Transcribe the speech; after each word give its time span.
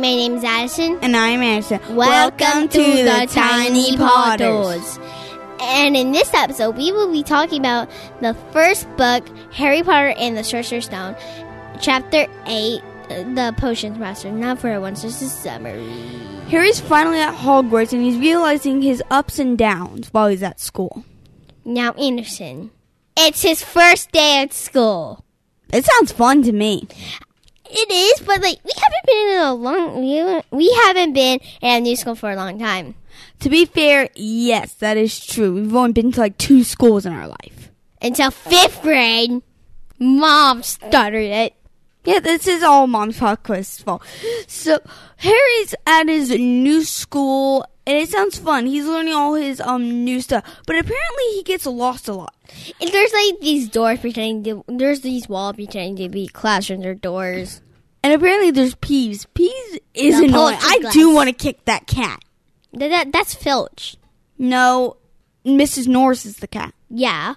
My 0.00 0.14
name 0.14 0.36
is 0.36 0.44
Addison. 0.44 0.98
And 1.02 1.14
I'm 1.14 1.42
Ashton. 1.42 1.78
Welcome, 1.94 2.68
to, 2.68 2.78
the, 2.78 3.28
Tiny 3.30 3.98
Potters. 3.98 4.98
And 5.60 5.94
in 5.94 6.12
this 6.12 6.32
episode, 6.32 6.78
we 6.78 6.90
will 6.90 7.12
be 7.12 7.22
talking 7.22 7.60
about 7.60 7.90
the 8.22 8.32
first 8.50 8.88
book, 8.96 9.28
Harry 9.52 9.82
Potter 9.82 10.14
and 10.16 10.38
the 10.38 10.42
Sorcerer's 10.42 10.86
Stone, 10.86 11.16
Chapter 11.82 12.26
8, 12.46 12.80
The 13.34 13.54
Potions 13.58 13.98
Master. 13.98 14.32
Not 14.32 14.58
for 14.58 14.80
once, 14.80 15.02
this 15.02 15.20
is 15.20 15.32
summary. 15.32 15.86
Harry's 16.48 16.80
finally 16.80 17.20
at 17.20 17.34
Hogwarts 17.34 17.92
and 17.92 18.00
he's 18.00 18.16
realizing 18.16 18.80
his 18.80 19.02
ups 19.10 19.38
and 19.38 19.58
downs 19.58 20.08
while 20.14 20.28
he's 20.28 20.42
at 20.42 20.60
school. 20.60 21.04
Now, 21.62 21.92
Anderson, 21.92 22.70
it's 23.18 23.42
his 23.42 23.62
first 23.62 24.12
day 24.12 24.38
at 24.40 24.54
school. 24.54 25.26
It 25.70 25.84
sounds 25.84 26.10
fun 26.10 26.42
to 26.44 26.52
me. 26.52 26.88
It 27.72 27.88
is, 27.88 28.09
but 28.30 28.42
like 28.42 28.60
we 28.64 28.70
haven't 28.76 29.06
been 29.06 29.28
in 29.28 29.38
a 29.40 29.54
long 29.54 30.00
we, 30.00 30.56
we 30.56 30.72
haven't 30.84 31.12
been 31.14 31.40
in 31.60 31.76
a 31.76 31.80
new 31.80 31.96
school 31.96 32.14
for 32.14 32.30
a 32.30 32.36
long 32.36 32.58
time. 32.58 32.94
To 33.40 33.50
be 33.50 33.64
fair, 33.64 34.08
yes, 34.14 34.74
that 34.74 34.96
is 34.96 35.24
true. 35.24 35.54
We've 35.54 35.74
only 35.74 35.92
been 35.92 36.12
to 36.12 36.20
like 36.20 36.38
two 36.38 36.62
schools 36.62 37.06
in 37.06 37.12
our 37.12 37.26
life. 37.26 37.70
Until 38.00 38.30
fifth 38.30 38.82
grade, 38.82 39.42
mom 39.98 40.62
started 40.62 41.30
it. 41.30 41.54
Yeah, 42.04 42.20
this 42.20 42.46
is 42.46 42.62
all 42.62 42.86
Mom's 42.86 43.18
Podcast 43.18 43.82
fault. 43.82 44.02
So 44.46 44.78
Harry's 45.18 45.74
at 45.86 46.08
his 46.08 46.30
new 46.30 46.82
school, 46.82 47.66
and 47.86 47.98
it 47.98 48.08
sounds 48.08 48.38
fun. 48.38 48.64
He's 48.66 48.86
learning 48.86 49.12
all 49.12 49.34
his 49.34 49.60
um 49.60 50.04
new 50.04 50.20
stuff, 50.20 50.44
but 50.66 50.76
apparently 50.76 51.24
he 51.34 51.42
gets 51.42 51.66
lost 51.66 52.08
a 52.08 52.14
lot. 52.14 52.34
And 52.80 52.90
there's 52.90 53.12
like 53.12 53.40
these 53.40 53.68
doors 53.68 54.00
pretending 54.00 54.44
to, 54.44 54.64
there's 54.66 55.00
these 55.00 55.28
walls 55.28 55.56
pretending 55.56 55.96
to 55.96 56.08
be 56.08 56.28
classrooms 56.28 56.86
or 56.86 56.94
doors. 56.94 57.60
And 58.02 58.12
apparently 58.12 58.50
there's 58.50 58.74
Peeves. 58.74 59.26
Peeves 59.34 59.78
is 59.94 60.18
The 60.18 60.26
annoying. 60.26 60.56
I 60.56 60.58
poltergeist. 60.60 60.92
do 60.94 61.14
want 61.14 61.28
to 61.28 61.34
kick 61.34 61.64
that 61.66 61.86
cat. 61.86 62.22
That, 62.72 62.88
that 62.88 63.12
that's 63.12 63.34
Filch. 63.34 63.96
No, 64.38 64.96
Mrs. 65.44 65.86
Norris 65.86 66.24
is 66.24 66.36
the 66.36 66.46
cat. 66.46 66.72
Yeah, 66.88 67.34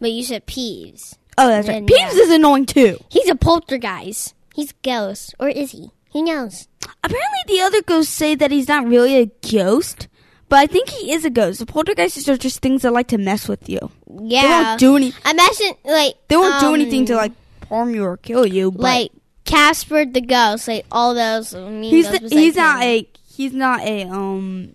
but 0.00 0.10
you 0.10 0.24
said 0.24 0.46
Peeves. 0.46 1.16
Oh, 1.38 1.46
that's 1.46 1.68
right. 1.68 1.84
Peeves 1.84 2.14
yeah. 2.14 2.22
is 2.22 2.30
annoying 2.30 2.66
too. 2.66 2.98
He's 3.08 3.28
a 3.28 3.34
poltergeist. 3.34 4.34
He's 4.54 4.72
a 4.72 4.74
ghost, 4.82 5.34
or 5.38 5.48
is 5.48 5.72
he? 5.72 5.90
He 6.10 6.22
knows. 6.22 6.66
Apparently, 7.04 7.38
the 7.46 7.60
other 7.60 7.82
ghosts 7.82 8.12
say 8.12 8.34
that 8.34 8.50
he's 8.50 8.68
not 8.68 8.86
really 8.86 9.16
a 9.16 9.30
ghost, 9.52 10.08
but 10.48 10.58
I 10.58 10.66
think 10.66 10.88
he 10.88 11.12
is 11.12 11.24
a 11.24 11.30
ghost. 11.30 11.60
The 11.60 11.66
poltergeists 11.66 12.28
are 12.28 12.36
just 12.36 12.60
things 12.60 12.82
that 12.82 12.92
like 12.92 13.08
to 13.08 13.18
mess 13.18 13.46
with 13.48 13.68
you. 13.68 13.78
Yeah. 14.20 14.42
They 14.42 14.48
won't 14.48 14.80
do 14.80 14.96
any. 14.96 15.12
Imagine 15.30 15.74
like 15.84 16.14
They 16.28 16.36
won't 16.36 16.60
do 16.60 16.68
um, 16.68 16.74
anything 16.74 17.06
to 17.06 17.14
like 17.16 17.32
harm 17.68 17.94
you 17.94 18.04
or 18.04 18.16
kill 18.16 18.44
you. 18.44 18.72
But 18.72 18.82
like 18.82 19.12
Casper 19.50 20.04
the 20.04 20.20
ghost, 20.20 20.68
like 20.68 20.86
all 20.90 21.14
those 21.14 21.54
mean 21.54 21.84
he's 21.84 22.10
the, 22.10 22.28
he's 22.28 22.56
not 22.56 22.82
him. 22.82 22.88
a 22.88 23.08
he's 23.28 23.52
not 23.52 23.80
a 23.82 24.04
um 24.04 24.74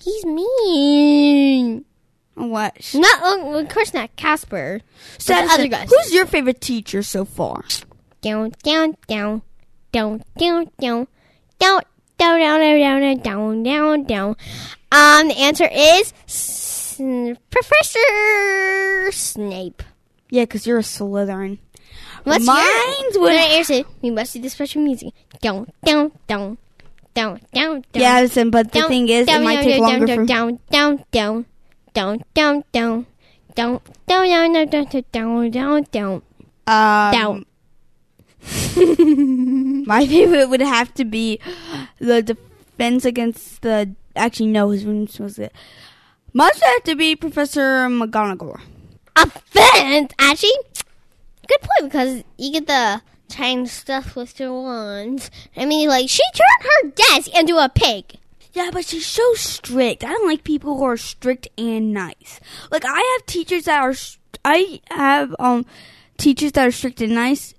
he's 0.00 0.24
mean. 0.24 1.84
what? 2.34 2.94
Not 2.94 3.20
oh, 3.22 3.58
of 3.58 3.68
course 3.68 3.92
not 3.94 4.14
Casper. 4.16 4.80
So, 5.18 5.34
the 5.34 5.52
other 5.52 5.68
guys. 5.68 5.88
who's 5.90 6.12
your 6.12 6.26
favorite 6.26 6.60
teacher 6.60 7.02
so 7.02 7.24
far? 7.24 7.62
down 8.22 8.52
down 8.62 8.96
down 9.08 9.42
down 9.90 10.22
down 10.38 10.66
down 10.78 11.06
down 11.58 11.82
down 12.18 12.38
down 12.38 12.80
down 12.80 13.20
down 13.20 13.62
down 13.62 14.04
down. 14.04 14.36
Um, 14.92 15.28
the 15.28 15.38
answer 15.38 15.68
is 15.70 16.12
Professor 17.50 19.12
Snape. 19.12 19.82
Yeah, 20.30 20.44
because 20.44 20.66
you're 20.66 20.78
a 20.78 20.82
Slytherin. 20.82 21.58
What's 22.24 22.46
Mine's 22.46 23.14
your? 23.14 23.22
would- 23.22 23.32
No, 23.32 23.38
answer. 23.38 23.82
We 24.00 24.10
must 24.10 24.32
do 24.34 24.40
the 24.40 24.50
special 24.50 24.82
music. 24.82 25.12
Down 25.40 25.66
down 25.84 26.12
down 26.26 26.58
down 27.14 27.40
down 27.52 27.84
down. 27.92 28.02
Yeah, 28.02 28.20
listen, 28.20 28.50
but 28.50 28.72
the 28.72 28.80
down, 28.80 28.88
thing 28.88 29.08
is, 29.08 29.26
down, 29.26 29.42
it 29.42 29.44
might 29.44 29.54
down, 29.56 29.64
take 29.64 29.80
down, 29.80 29.88
longer 29.88 30.06
down, 30.06 30.16
for 30.16 30.24
down, 30.26 30.58
down, 30.70 31.04
down, 31.12 31.44
down, 31.92 32.24
down, 32.32 32.64
down, 32.72 33.06
down, 33.54 33.86
down, 34.06 34.46
down, 34.46 34.70
down, 34.70 34.86
down, 34.90 35.04
down, 35.12 35.50
down, 35.50 35.82
down, 35.90 36.22
um, 36.66 37.12
down. 37.12 37.46
My 39.86 40.06
favorite 40.06 40.48
would 40.48 40.60
have 40.60 40.92
to 40.94 41.04
be 41.04 41.38
the 41.98 42.22
defense 42.22 43.04
against 43.04 43.62
the. 43.62 43.94
Actually, 44.16 44.46
no, 44.48 44.70
his 44.70 44.84
name 44.84 45.08
was 45.18 45.38
it. 45.38 45.52
Must 46.32 46.62
have 46.62 46.82
to 46.84 46.96
be 46.96 47.14
Professor 47.14 47.86
McGonagall. 47.88 48.58
Offense, 49.16 50.12
actually, 50.18 50.50
good 51.52 51.68
point 51.68 51.92
because 51.92 52.24
you 52.38 52.52
get 52.52 52.66
the 52.66 53.02
trying 53.28 53.66
stuff 53.66 54.14
with 54.16 54.38
your 54.38 54.52
wands. 54.52 55.30
I 55.56 55.64
mean, 55.64 55.88
like 55.88 56.08
she 56.08 56.22
turned 56.34 56.70
her 56.70 56.90
desk 56.90 57.30
into 57.38 57.56
a 57.56 57.68
pig. 57.68 58.16
Yeah, 58.52 58.70
but 58.72 58.84
she's 58.84 59.06
so 59.06 59.32
strict. 59.34 60.04
I 60.04 60.08
don't 60.08 60.26
like 60.28 60.44
people 60.44 60.76
who 60.76 60.84
are 60.84 60.96
strict 60.98 61.48
and 61.56 61.92
nice. 61.92 62.40
Like 62.70 62.84
I 62.84 63.16
have 63.18 63.26
teachers 63.26 63.64
that 63.64 63.82
are. 63.82 63.94
I 64.44 64.80
have 64.90 65.34
um 65.38 65.64
teachers 66.18 66.52
that 66.52 66.66
are 66.66 66.72
strict 66.72 67.00
and 67.00 67.14
nice. 67.14 67.54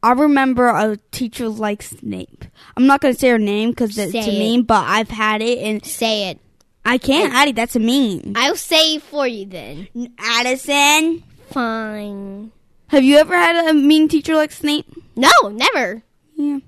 I 0.00 0.12
remember 0.12 0.68
a 0.68 0.96
teacher 1.10 1.48
like 1.48 1.82
Snape. 1.82 2.44
I'm 2.76 2.86
not 2.86 3.00
gonna 3.00 3.14
say 3.14 3.30
her 3.30 3.38
name 3.38 3.70
because 3.70 3.98
it's 3.98 4.14
a 4.14 4.38
meme, 4.56 4.62
but 4.62 4.84
I've 4.86 5.10
had 5.10 5.42
it, 5.42 5.58
and 5.58 5.84
Say 5.84 6.30
it. 6.30 6.38
I 6.84 6.98
can't. 6.98 7.34
Addie, 7.34 7.52
that's 7.52 7.76
a 7.76 7.80
meme. 7.80 8.32
I'll 8.36 8.56
say 8.56 8.94
it 8.94 9.02
for 9.02 9.26
you 9.26 9.44
then. 9.44 9.88
Addison, 10.18 11.22
Fine. 11.50 12.52
Have 12.88 13.04
you 13.04 13.16
ever 13.18 13.34
had 13.36 13.68
a 13.68 13.74
mean 13.74 14.08
teacher 14.08 14.34
like 14.34 14.52
Snape? 14.52 14.86
No, 15.16 15.30
never. 15.50 16.02
Yeah. 16.36 16.58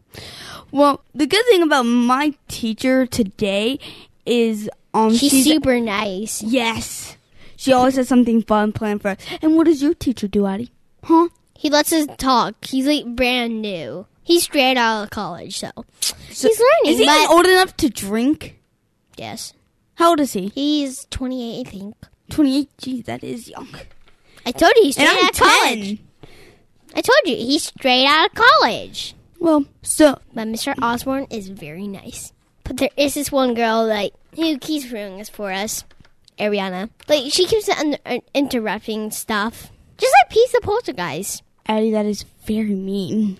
Well, 0.73 1.03
the 1.15 1.27
good 1.27 1.45
thing 1.47 1.63
about 1.63 1.83
my 1.85 2.35
teacher 2.49 3.07
today 3.07 3.79
is 4.27 4.69
um 4.95 5.11
She's 5.17 5.31
she's 5.31 5.45
super 5.45 5.79
nice. 5.81 6.43
yes. 6.43 7.17
She 7.57 7.73
always 7.73 7.97
has 7.97 8.09
something 8.09 8.43
fun 8.43 8.73
planned 8.73 9.03
for 9.03 9.09
us. 9.09 9.19
And 9.43 9.55
what 9.57 9.67
does 9.67 9.83
your 9.83 9.93
teacher 9.95 10.27
do, 10.27 10.47
Addie? 10.47 10.71
Huh? 11.05 11.29
He 11.55 11.69
lets 11.69 11.93
us 11.93 12.07
talk. 12.17 12.65
He's 12.65 12.87
like 12.87 13.05
brand 13.15 13.61
new. 13.61 14.07
He's 14.23 14.45
straight 14.45 14.77
out 14.79 15.03
of 15.05 15.11
college, 15.11 15.59
so, 15.59 15.71
So- 16.01 16.15
he's 16.49 16.59
learning. 16.61 16.93
Is 16.95 16.99
he 17.01 17.05
but 17.07 17.31
old 17.31 17.47
enough 17.47 17.77
to 17.79 17.91
drink? 17.91 18.59
yes, 19.17 19.53
How 19.97 20.11
old 20.11 20.21
is 20.21 20.33
he? 20.33 20.49
he's 20.55 21.07
28, 21.11 21.67
I 21.67 21.71
think. 21.71 21.95
Twenty 22.31 22.59
eight. 22.61 22.71
Geez, 22.79 23.05
that 23.05 23.23
is 23.25 23.49
young. 23.49 23.69
I 24.47 24.53
told 24.53 24.73
you 24.77 24.85
he's 24.85 24.97
And 24.99 25.09
straight 25.09 25.19
I'm 25.21 25.25
out 25.27 25.33
of 25.33 25.39
college. 25.39 25.99
I 26.95 27.01
told 27.01 27.19
you 27.25 27.37
he's 27.37 27.65
straight 27.65 28.07
out 28.07 28.29
of 28.31 28.35
college. 28.35 29.15
Well, 29.39 29.65
so 29.83 30.19
But 30.35 30.49
Mr. 30.49 30.75
Osborne 30.83 31.27
is 31.31 31.49
very 31.49 31.87
nice. 31.87 32.33
But 32.65 32.77
there 32.77 32.91
is 32.97 33.15
this 33.15 33.33
one 33.33 33.55
girl 33.55 33.87
like 33.87 34.13
who 34.37 34.59
keeps 34.59 34.91
ruining 34.91 35.19
this 35.19 35.29
for 35.29 35.51
us, 35.51 35.85
Ariana. 36.39 36.91
Like 37.09 37.33
she 37.33 37.47
keeps 37.47 37.69
un- 37.69 37.97
interrupting 38.35 39.11
stuff, 39.11 39.71
just 39.99 40.15
like 40.23 40.37
Peeves 40.37 40.53
the 40.53 40.61
Poltergeist. 40.63 41.43
Addie, 41.67 41.91
that 41.93 42.07
is 42.07 42.25
very 42.45 42.75
mean. 42.75 43.39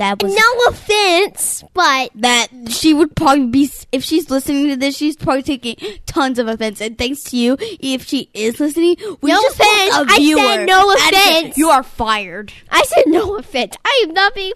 That 0.00 0.22
was 0.22 0.34
No 0.34 0.42
offense, 0.68 1.62
but 1.74 2.10
that 2.14 2.48
she 2.70 2.94
would 2.94 3.14
probably 3.14 3.46
be 3.48 3.70
if 3.92 4.02
she's 4.02 4.30
listening 4.30 4.68
to 4.68 4.76
this 4.76 4.96
she's 4.96 5.14
probably 5.14 5.42
taking 5.42 5.76
tons 6.06 6.38
of 6.38 6.48
offense 6.48 6.80
and 6.80 6.96
thanks 6.96 7.22
to 7.24 7.36
you 7.36 7.56
if 7.60 8.06
she 8.06 8.30
is 8.32 8.58
listening 8.58 8.96
we 9.20 9.30
No 9.30 9.42
just 9.42 9.60
offense. 9.60 9.90
lost 9.90 10.10
a 10.10 10.14
I 10.14 10.16
said 10.56 10.66
no 10.66 10.92
offense. 10.94 11.58
you 11.58 11.68
are 11.68 11.82
fired 11.82 12.52
I 12.70 12.82
said 12.84 13.04
no 13.08 13.36
offense. 13.36 13.76
I 13.84 14.04
am 14.06 14.14
not 14.14 14.34
being 14.34 14.54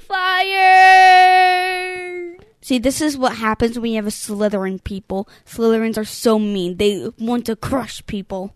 fired. 1.04 2.44
see 2.62 2.78
this 2.78 3.00
is 3.02 3.18
what 3.18 3.36
happens 3.36 3.78
when 3.78 3.90
you 3.92 3.96
have 3.96 4.06
a 4.06 4.10
slytherin 4.10 4.82
people 4.82 5.28
slytherins 5.46 5.98
are 5.98 6.04
so 6.06 6.38
mean 6.38 6.78
they 6.78 7.10
want 7.18 7.44
to 7.46 7.54
crush 7.54 8.04
people 8.06 8.54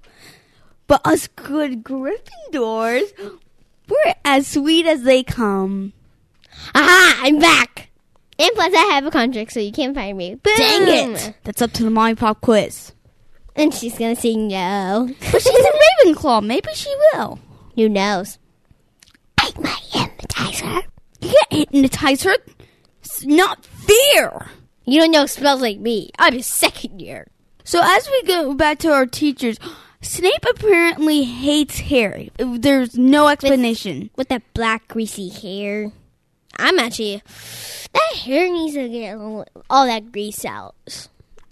but 0.87 1.01
us 1.05 1.27
good 1.29 1.85
gryffindors 1.85 3.13
we're 3.89 4.15
as 4.25 4.47
sweet 4.47 4.87
as 4.87 5.03
they 5.03 5.23
come 5.23 5.93
Aha! 6.75 7.21
I'm 7.23 7.39
back. 7.39 7.91
And 8.39 8.51
plus, 8.55 8.73
I 8.73 8.83
have 8.95 9.05
a 9.05 9.11
contract, 9.11 9.53
so 9.53 9.61
you 9.61 9.73
can't 9.73 9.95
fire 9.95 10.15
me. 10.15 10.35
Boom. 10.37 10.55
dang 10.57 11.15
it 11.17 11.35
that's 11.45 11.61
up 11.63 11.73
to 11.73 11.83
the 11.85 11.91
mommy 11.91 12.15
pop 12.15 12.41
quiz 12.41 12.93
And 13.57 13.75
she's 13.75 13.99
gonna 13.99 14.15
say 14.15 14.37
no. 14.37 15.09
but 15.33 15.43
she's 15.43 15.47
a 15.55 15.73
ravenclaw 16.05 16.45
maybe 16.45 16.69
she 16.75 16.95
will 17.13 17.39
Who 17.75 17.89
knows? 17.89 18.39
I 19.39 19.51
might 19.59 19.83
hypnotize 19.91 20.61
her. 20.61 20.83
You 21.21 21.31
can't 21.51 21.53
hypnotize 21.73 22.23
her. 22.23 22.37
It's 23.03 23.25
not 23.25 23.65
fair. 23.65 24.49
You 24.85 25.01
don't 25.01 25.11
know 25.11 25.27
spells 25.27 25.61
like 25.61 25.79
me. 25.79 26.11
I'm 26.19 26.35
a 26.37 26.43
second 26.43 27.01
year. 27.01 27.27
So 27.65 27.81
as 27.83 28.09
we 28.09 28.23
go 28.23 28.55
back 28.55 28.79
to 28.81 28.93
our 28.93 29.05
teachers, 29.07 29.59
Snape 30.01 30.45
apparently 30.49 31.25
hates 31.25 31.79
Harry. 31.81 32.31
There's 32.39 32.97
no 32.97 33.29
explanation. 33.29 34.11
With 34.17 34.29
that 34.29 34.43
black 34.55 34.89
greasy 34.89 35.29
hair. 35.29 35.93
I'm 36.59 36.79
actually 36.79 37.23
that 37.93 38.17
hair 38.19 38.51
needs 38.51 38.75
to 38.75 38.89
get 38.89 39.17
all 39.71 39.87
that 39.87 40.13
grease 40.13 40.45
out. 40.45 40.75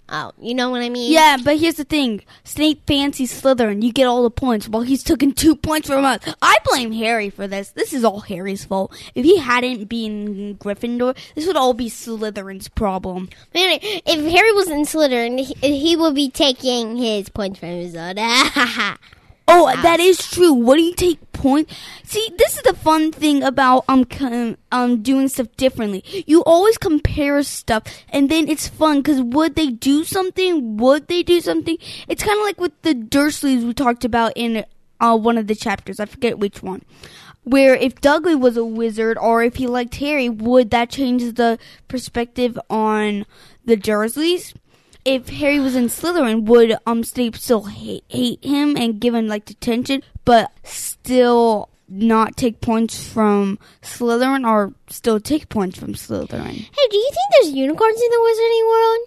Oh, 0.09 0.31
you 0.39 0.55
know 0.55 0.69
what 0.69 0.81
I 0.81 0.87
mean? 0.87 1.11
Yeah, 1.11 1.35
but 1.43 1.57
here's 1.57 1.75
the 1.75 1.83
thing: 1.83 2.21
Snape 2.45 2.87
fancies 2.87 3.41
Slytherin. 3.41 3.83
You 3.83 3.91
get 3.91 4.05
all 4.05 4.23
the 4.23 4.29
points, 4.29 4.69
while 4.69 4.83
he's 4.83 5.03
taking 5.03 5.33
two 5.33 5.53
points 5.53 5.89
from 5.89 6.05
us. 6.05 6.19
I 6.41 6.55
blame 6.63 6.93
Harry 6.93 7.29
for 7.29 7.45
this. 7.45 7.71
This 7.71 7.91
is 7.91 8.05
all 8.05 8.21
Harry's 8.21 8.63
fault. 8.63 8.95
If 9.15 9.25
he 9.25 9.37
hadn't 9.37 9.85
been 9.85 10.57
Gryffindor, 10.59 11.17
this 11.35 11.45
would 11.45 11.57
all 11.57 11.73
be 11.73 11.89
Slytherin's 11.89 12.69
problem. 12.69 13.29
Man, 13.53 13.79
if 13.81 14.31
Harry 14.31 14.51
was 14.53 14.69
in 14.69 14.83
Slytherin, 14.83 15.39
he, 15.39 15.77
he 15.77 15.97
would 15.97 16.15
be 16.15 16.29
taking 16.29 16.95
his 16.95 17.27
points 17.27 17.59
from 17.59 17.69
his 17.69 17.93
own. 17.95 18.15
Oh, 19.47 19.73
that 19.81 19.99
is 19.99 20.17
true. 20.29 20.51
What 20.53 20.75
do 20.75 20.81
you 20.81 20.93
take 20.93 21.31
point? 21.31 21.69
See, 22.03 22.29
this 22.37 22.57
is 22.57 22.63
the 22.63 22.73
fun 22.73 23.11
thing 23.13 23.43
about 23.43 23.85
um 23.87 24.03
com- 24.03 24.57
um 24.71 25.01
doing 25.01 25.29
stuff 25.29 25.47
differently. 25.55 26.03
You 26.27 26.43
always 26.43 26.77
compare 26.77 27.41
stuff, 27.43 27.83
and 28.09 28.29
then 28.29 28.49
it's 28.49 28.67
fun 28.67 28.97
because 28.97 29.21
would 29.21 29.55
they 29.55 29.67
do 29.69 30.03
something? 30.03 30.77
Would 30.77 31.07
they 31.07 31.23
do 31.23 31.39
something? 31.39 31.77
It's 32.09 32.23
kind 32.23 32.37
of 32.37 32.45
like 32.45 32.59
with 32.59 32.73
the 32.81 32.93
Dursleys 32.93 33.63
we 33.63 33.73
talked 33.73 34.03
about 34.03 34.33
in 34.35 34.65
uh, 34.99 35.17
one 35.17 35.37
of 35.37 35.47
the 35.47 35.55
chapters. 35.55 35.99
I 35.99 36.05
forget 36.05 36.39
which 36.39 36.61
one. 36.61 36.83
Where 37.43 37.73
if 37.75 38.01
Dudley 38.01 38.35
was 38.35 38.57
a 38.57 38.65
wizard 38.65 39.17
or 39.17 39.41
if 39.43 39.55
he 39.55 39.67
liked 39.67 39.95
Harry, 39.95 40.27
would 40.27 40.69
that 40.71 40.89
change 40.89 41.35
the 41.35 41.57
perspective 41.87 42.59
on 42.69 43.25
the 43.63 43.77
Dursleys? 43.77 44.53
If 45.07 45.29
Harry 45.29 45.59
was 45.59 45.75
in 45.75 45.85
Slytherin, 45.85 46.43
would 46.43 46.75
um 46.85 47.03
Snape 47.03 47.37
still 47.37 47.63
hate, 47.63 48.03
hate 48.09 48.43
him 48.43 48.75
and 48.75 48.99
give 48.99 49.15
him 49.15 49.27
like 49.27 49.45
detention, 49.45 50.03
but 50.25 50.51
still 50.63 51.69
not 51.87 52.35
take 52.35 52.59
points 52.59 53.07
from 53.07 53.57
Slytherin, 53.81 54.45
or 54.45 54.73
still 54.89 55.21
take 55.21 55.47
points 55.47 55.79
from 55.79 55.93
Slytherin? 55.93 56.57
Hey, 56.57 56.87
do 56.91 56.97
you 56.97 57.11
think 57.13 57.27
there's 57.31 57.53
unicorns 57.53 58.01
in 58.01 58.09
the 58.09 58.17
Wizarding 58.17 58.67
world? 58.69 58.99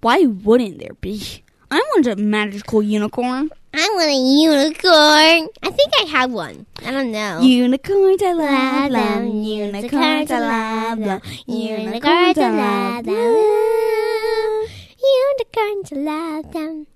Why 0.00 0.26
wouldn't 0.26 0.78
there 0.78 0.94
be? 1.00 1.42
I 1.72 1.78
want 1.78 2.06
a 2.06 2.14
magical 2.14 2.80
unicorn. 2.80 3.50
I 3.74 3.88
want 3.94 4.08
a 4.08 4.14
unicorn. 4.14 5.48
I 5.62 5.70
think 5.70 5.92
I 6.00 6.04
have 6.04 6.32
one. 6.32 6.66
I 6.86 6.92
don't 6.92 7.10
know. 7.10 7.40
Unicorns, 7.40 8.22
I 8.22 8.32
love 8.32 8.92
them. 8.92 9.26
Unicorns, 9.42 10.30
I 10.30 10.38
love 10.38 10.98
them. 11.00 11.20
Unicorns, 11.46 12.38
I 12.38 12.50
love 12.50 13.04
them. 13.04 14.57
Unicorns, 15.38 15.92
love 15.92 16.52
them. 16.52 16.86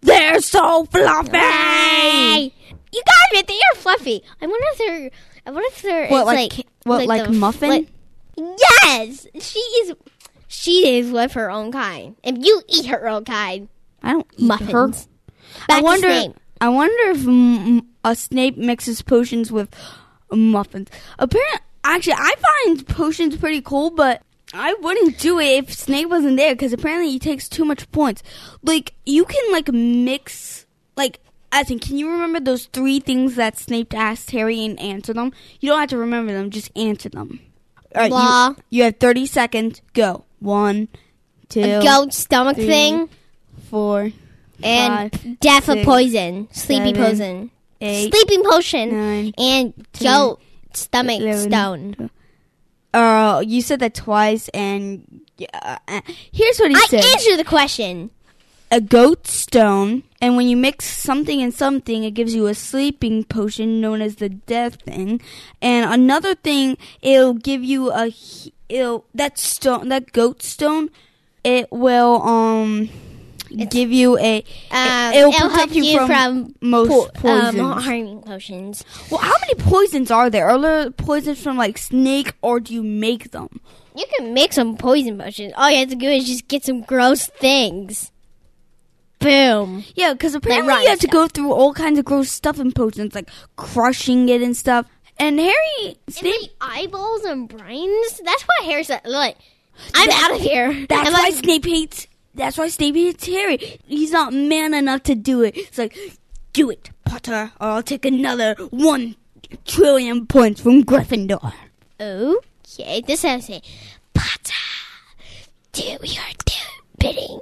They're 0.00 0.40
so 0.40 0.84
fluffy. 0.86 1.36
Hey, 1.38 2.52
you 2.92 3.02
got 3.06 3.38
it. 3.40 3.46
They 3.46 3.54
are 3.72 3.76
fluffy. 3.76 4.22
I 4.40 4.46
wonder 4.46 4.66
if 4.72 4.78
they're. 4.78 5.10
I 5.46 5.50
wonder 5.50 5.68
if 5.72 5.82
they're. 5.82 6.08
What, 6.08 6.26
like- 6.26 6.56
like, 6.58 6.66
what, 6.84 7.06
like 7.06 7.24
the- 7.26 7.32
muffin? 7.32 7.68
like- 7.68 7.88
yes, 8.36 9.26
she 9.40 9.58
is. 9.58 9.94
She 10.48 10.96
is 10.98 11.10
with 11.12 11.32
her 11.32 11.50
own 11.50 11.70
kind. 11.72 12.16
If 12.24 12.36
you 12.44 12.60
eat 12.68 12.86
her 12.86 13.08
own 13.08 13.24
kind, 13.24 13.68
I 14.02 14.12
don't 14.12 14.26
eat 14.36 14.46
muffins. 14.46 14.72
her. 14.72 14.88
Back 15.68 15.78
I 15.78 15.80
wonder. 15.82 16.34
I 16.60 16.68
wonder 16.68 17.10
if 17.10 17.18
mm, 17.18 17.86
a 18.04 18.14
Snape 18.16 18.56
mixes 18.56 19.00
potions 19.02 19.50
with 19.52 19.72
muffins. 20.32 20.88
Apparently, 21.18 21.60
actually, 21.84 22.14
I 22.14 22.34
find 22.66 22.86
potions 22.88 23.36
pretty 23.36 23.62
cool, 23.62 23.90
but 23.90 24.22
I 24.52 24.74
wouldn't 24.74 25.18
do 25.18 25.38
it 25.38 25.64
if 25.64 25.72
Snape 25.72 26.08
wasn't 26.08 26.36
there 26.36 26.54
because 26.54 26.72
apparently 26.72 27.10
he 27.10 27.18
takes 27.18 27.48
too 27.48 27.64
much 27.64 27.90
points. 27.92 28.22
Like 28.62 28.94
you 29.06 29.24
can 29.24 29.52
like 29.52 29.68
mix 29.72 30.66
like. 30.96 31.20
I 31.52 31.64
think. 31.64 31.82
Can 31.82 31.98
you 31.98 32.08
remember 32.08 32.38
those 32.38 32.66
three 32.66 33.00
things 33.00 33.34
that 33.34 33.58
Snape 33.58 33.92
asked 33.92 34.30
Harry 34.30 34.64
and 34.64 34.78
answer 34.78 35.12
them? 35.12 35.32
You 35.58 35.70
don't 35.70 35.80
have 35.80 35.88
to 35.90 35.98
remember 35.98 36.32
them; 36.32 36.50
just 36.50 36.70
answer 36.76 37.08
them. 37.08 37.40
All 37.92 38.02
right, 38.02 38.08
Blah. 38.08 38.48
you, 38.50 38.56
you 38.70 38.82
have 38.84 38.98
thirty 38.98 39.26
seconds. 39.26 39.82
Go. 39.92 40.24
One, 40.38 40.86
two, 41.48 41.60
A 41.60 41.82
goat 41.82 42.14
stomach 42.14 42.54
three, 42.54 42.66
thing 42.66 43.08
four, 43.68 44.12
and 44.62 45.12
five, 45.12 45.40
death 45.40 45.68
of 45.68 45.84
poison, 45.84 46.46
sleepy 46.52 46.94
seven, 46.94 47.10
potion, 47.10 47.50
eight, 47.80 48.12
sleeping 48.14 48.44
potion, 48.44 48.90
nine, 48.92 49.32
and 49.36 49.86
ten, 49.92 50.06
goat 50.12 50.40
stomach 50.72 51.20
eleven, 51.20 51.50
stone. 51.50 52.10
Uh, 52.92 53.42
you 53.46 53.62
said 53.62 53.80
that 53.80 53.94
twice, 53.94 54.48
and 54.48 55.22
uh, 55.54 55.78
uh, 55.86 56.00
here's 56.32 56.58
what 56.58 56.70
he 56.70 56.76
said. 56.86 57.00
I 57.00 57.02
said: 57.02 57.12
answered 57.12 57.36
the 57.38 57.44
question. 57.44 58.10
a 58.70 58.80
goat 58.80 59.26
stone, 59.26 60.04
and 60.20 60.36
when 60.36 60.48
you 60.48 60.56
mix 60.56 60.86
something 60.86 61.42
and 61.42 61.52
something, 61.52 62.04
it 62.04 62.12
gives 62.12 62.34
you 62.34 62.46
a 62.46 62.54
sleeping 62.54 63.24
potion 63.24 63.80
known 63.80 64.00
as 64.00 64.16
the 64.16 64.28
death 64.28 64.82
thing. 64.82 65.20
And 65.60 65.92
another 65.92 66.34
thing, 66.34 66.78
it'll 67.02 67.34
give 67.34 67.64
you 67.64 67.90
a 67.92 68.14
it'll 68.68 69.04
that 69.14 69.38
stone, 69.38 69.88
that 69.88 70.12
goat 70.12 70.42
stone, 70.42 70.90
it 71.42 71.70
will 71.70 72.22
um 72.22 72.88
give 73.68 73.90
you 73.90 74.18
a 74.18 74.44
Um, 74.70 75.12
it'll 75.14 75.30
it'll 75.32 75.48
protect 75.50 75.72
help 75.74 75.84
you 75.84 75.96
from, 75.98 76.06
from 76.08 76.54
most 76.60 76.88
po- 76.90 77.08
poisons. 77.14 77.58
um, 77.60 77.80
harming 77.82 78.22
potions. 78.22 78.84
well, 79.10 79.20
how 79.20 79.34
many 79.40 79.54
poisons 79.54 80.10
are 80.10 80.30
there? 80.30 80.48
Are 80.48 80.60
there 80.60 80.90
poisons 80.90 81.42
from 81.42 81.56
like 81.56 81.78
snake, 81.78 82.34
or 82.42 82.60
do 82.60 82.72
you 82.74 82.82
make 82.82 83.30
them? 83.32 83.60
You 83.96 84.06
can 84.16 84.32
make 84.32 84.52
some 84.52 84.76
poison 84.76 85.18
potions. 85.18 85.52
All 85.56 85.70
you 85.70 85.78
have 85.78 85.88
to 85.90 85.96
do 85.96 86.08
is 86.08 86.26
just 86.26 86.46
get 86.48 86.64
some 86.64 86.82
gross 86.82 87.26
things. 87.26 88.12
Boom. 89.18 89.84
Yeah, 89.94 90.12
because 90.14 90.34
apparently 90.34 90.82
you 90.84 90.88
have 90.88 91.00
to 91.00 91.06
go 91.08 91.28
through 91.28 91.52
all 91.52 91.74
kinds 91.74 91.98
of 91.98 92.06
gross 92.06 92.30
stuff 92.30 92.58
in 92.58 92.72
potions, 92.72 93.14
like 93.14 93.28
crushing 93.56 94.28
it 94.30 94.40
and 94.40 94.56
stuff. 94.56 94.86
And 95.18 95.38
Harry, 95.38 95.54
And 96.06 96.14
Snape, 96.14 96.40
like 96.40 96.50
eyeballs 96.62 97.24
and 97.24 97.46
brains. 97.46 98.20
That's 98.24 98.42
what 98.44 98.64
Harry 98.64 98.82
said. 98.84 99.02
Like, 99.04 99.36
I'm 99.94 100.08
out 100.10 100.36
of 100.36 100.40
here. 100.40 100.86
that's 100.88 101.06
I'm 101.08 101.12
why 101.12 101.20
like, 101.24 101.34
Snape 101.34 101.66
hates. 101.66 102.06
That's 102.34 102.56
why 102.56 102.68
Stevie 102.68 103.06
hates 103.06 103.26
Harry. 103.26 103.78
He's 103.86 104.12
not 104.12 104.32
man 104.32 104.74
enough 104.74 105.02
to 105.04 105.14
do 105.14 105.42
it. 105.42 105.56
It's 105.56 105.78
like, 105.78 105.96
do 106.52 106.70
it, 106.70 106.90
Potter, 107.04 107.52
or 107.60 107.66
I'll 107.66 107.82
take 107.82 108.04
another 108.04 108.54
one 108.70 109.16
trillion 109.66 110.26
points 110.26 110.60
from 110.60 110.84
Gryffindor. 110.84 111.52
Okay, 112.00 113.00
this 113.00 113.22
has 113.22 113.46
say, 113.46 113.62
Potter, 114.14 114.54
do 115.72 115.82
your 116.02 116.24
bidding. 116.98 117.40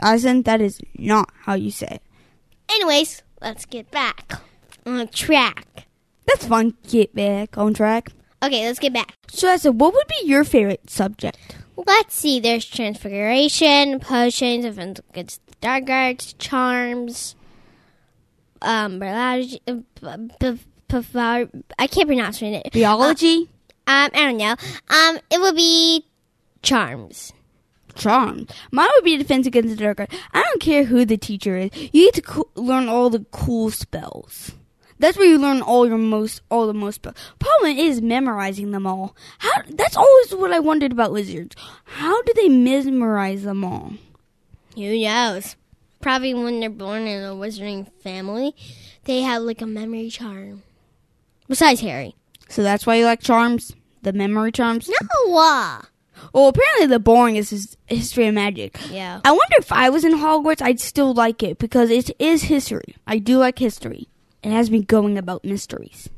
Asen, 0.00 0.44
that 0.44 0.60
is 0.60 0.80
not 0.96 1.30
how 1.40 1.54
you 1.54 1.70
say 1.70 1.88
it. 1.90 2.02
Anyways, 2.70 3.22
let's 3.40 3.64
get 3.64 3.90
back 3.90 4.34
on 4.86 5.08
track. 5.08 5.86
That's 6.26 6.46
fun. 6.46 6.74
Get 6.88 7.14
back 7.14 7.58
on 7.58 7.74
track. 7.74 8.12
Okay, 8.42 8.66
let's 8.66 8.78
get 8.78 8.92
back. 8.92 9.14
So, 9.28 9.48
Asen, 9.48 9.74
what 9.74 9.94
would 9.94 10.06
be 10.06 10.26
your 10.26 10.44
favorite 10.44 10.88
subject? 10.88 11.56
Let's 11.86 12.14
see. 12.14 12.40
There's 12.40 12.64
transfiguration, 12.66 14.00
potions, 14.00 14.64
offense 14.64 15.00
against 15.10 15.46
the 15.46 15.54
dark 15.60 15.88
arts, 15.88 16.32
charms, 16.38 17.36
um, 18.62 18.98
biology. 18.98 19.62
Uh, 19.68 19.76
I 21.78 21.86
can't 21.86 22.06
pronounce 22.08 22.42
it. 22.42 22.72
Biology, 22.72 23.48
Um, 23.86 24.10
I 24.12 24.24
don't 24.24 24.36
know. 24.36 24.56
Um, 24.90 25.18
it 25.30 25.40
would 25.40 25.54
be 25.56 26.04
charms. 26.62 27.32
Charms. 27.94 28.50
Mine 28.70 28.88
would 28.96 29.04
be 29.04 29.16
defense 29.16 29.46
against 29.46 29.70
the 29.70 29.76
dark 29.76 30.00
arts. 30.00 30.14
I 30.32 30.42
don't 30.42 30.60
care 30.60 30.84
who 30.84 31.04
the 31.04 31.16
teacher 31.16 31.56
is. 31.56 31.70
You 31.92 32.06
get 32.06 32.14
to 32.14 32.22
co- 32.22 32.48
learn 32.54 32.88
all 32.88 33.10
the 33.10 33.24
cool 33.30 33.70
spells. 33.70 34.52
That's 34.98 35.16
where 35.16 35.26
you 35.28 35.38
learn 35.38 35.62
all 35.62 35.86
your 35.86 35.98
most, 35.98 36.42
all 36.50 36.66
the 36.66 36.74
most 36.74 36.96
spells. 36.96 37.14
Problem 37.38 37.76
is 37.78 38.02
memorizing 38.02 38.72
them 38.72 38.86
all. 38.86 39.14
How? 39.38 39.50
That's 39.68 39.96
always 39.96 40.34
what 40.34 40.52
I 40.52 40.58
wondered 40.58 40.92
about 40.92 41.12
wizards. 41.12 41.54
How 41.84 42.20
do 42.22 42.32
they 42.34 42.48
memorize 42.48 43.42
them 43.44 43.64
all? 43.64 43.92
Who 44.74 44.98
knows? 45.00 45.56
Probably 46.00 46.34
when 46.34 46.60
they're 46.60 46.70
born 46.70 47.06
in 47.06 47.22
a 47.24 47.28
wizarding 47.34 47.90
family, 48.02 48.54
they 49.04 49.22
have 49.22 49.42
like 49.42 49.60
a 49.62 49.66
memory 49.66 50.10
charm. 50.10 50.62
Besides 51.48 51.80
Harry. 51.80 52.14
So 52.48 52.62
that's 52.62 52.86
why 52.86 52.96
you 52.96 53.04
like 53.04 53.20
charms, 53.20 53.72
the 54.02 54.12
memory 54.12 54.52
charms. 54.52 54.88
No. 54.88 55.36
Uh, 55.38 55.82
Well, 56.32 56.48
apparently 56.48 56.86
the 56.86 56.98
boring 56.98 57.36
is 57.36 57.50
his 57.50 57.76
history 57.86 58.26
of 58.26 58.34
magic. 58.34 58.78
yeah. 58.90 59.20
I 59.24 59.30
wonder 59.30 59.56
if 59.58 59.70
I 59.72 59.90
was 59.90 60.04
in 60.04 60.12
Hogwarts, 60.12 60.62
I'd 60.62 60.80
still 60.80 61.14
like 61.14 61.42
it 61.42 61.58
because 61.58 61.90
it 61.90 62.10
is 62.18 62.44
history. 62.44 62.96
I 63.06 63.18
do 63.18 63.38
like 63.38 63.58
history. 63.58 64.08
It 64.42 64.50
has 64.50 64.70
me 64.70 64.82
going 64.82 65.18
about 65.18 65.44
mysteries. 65.44 66.08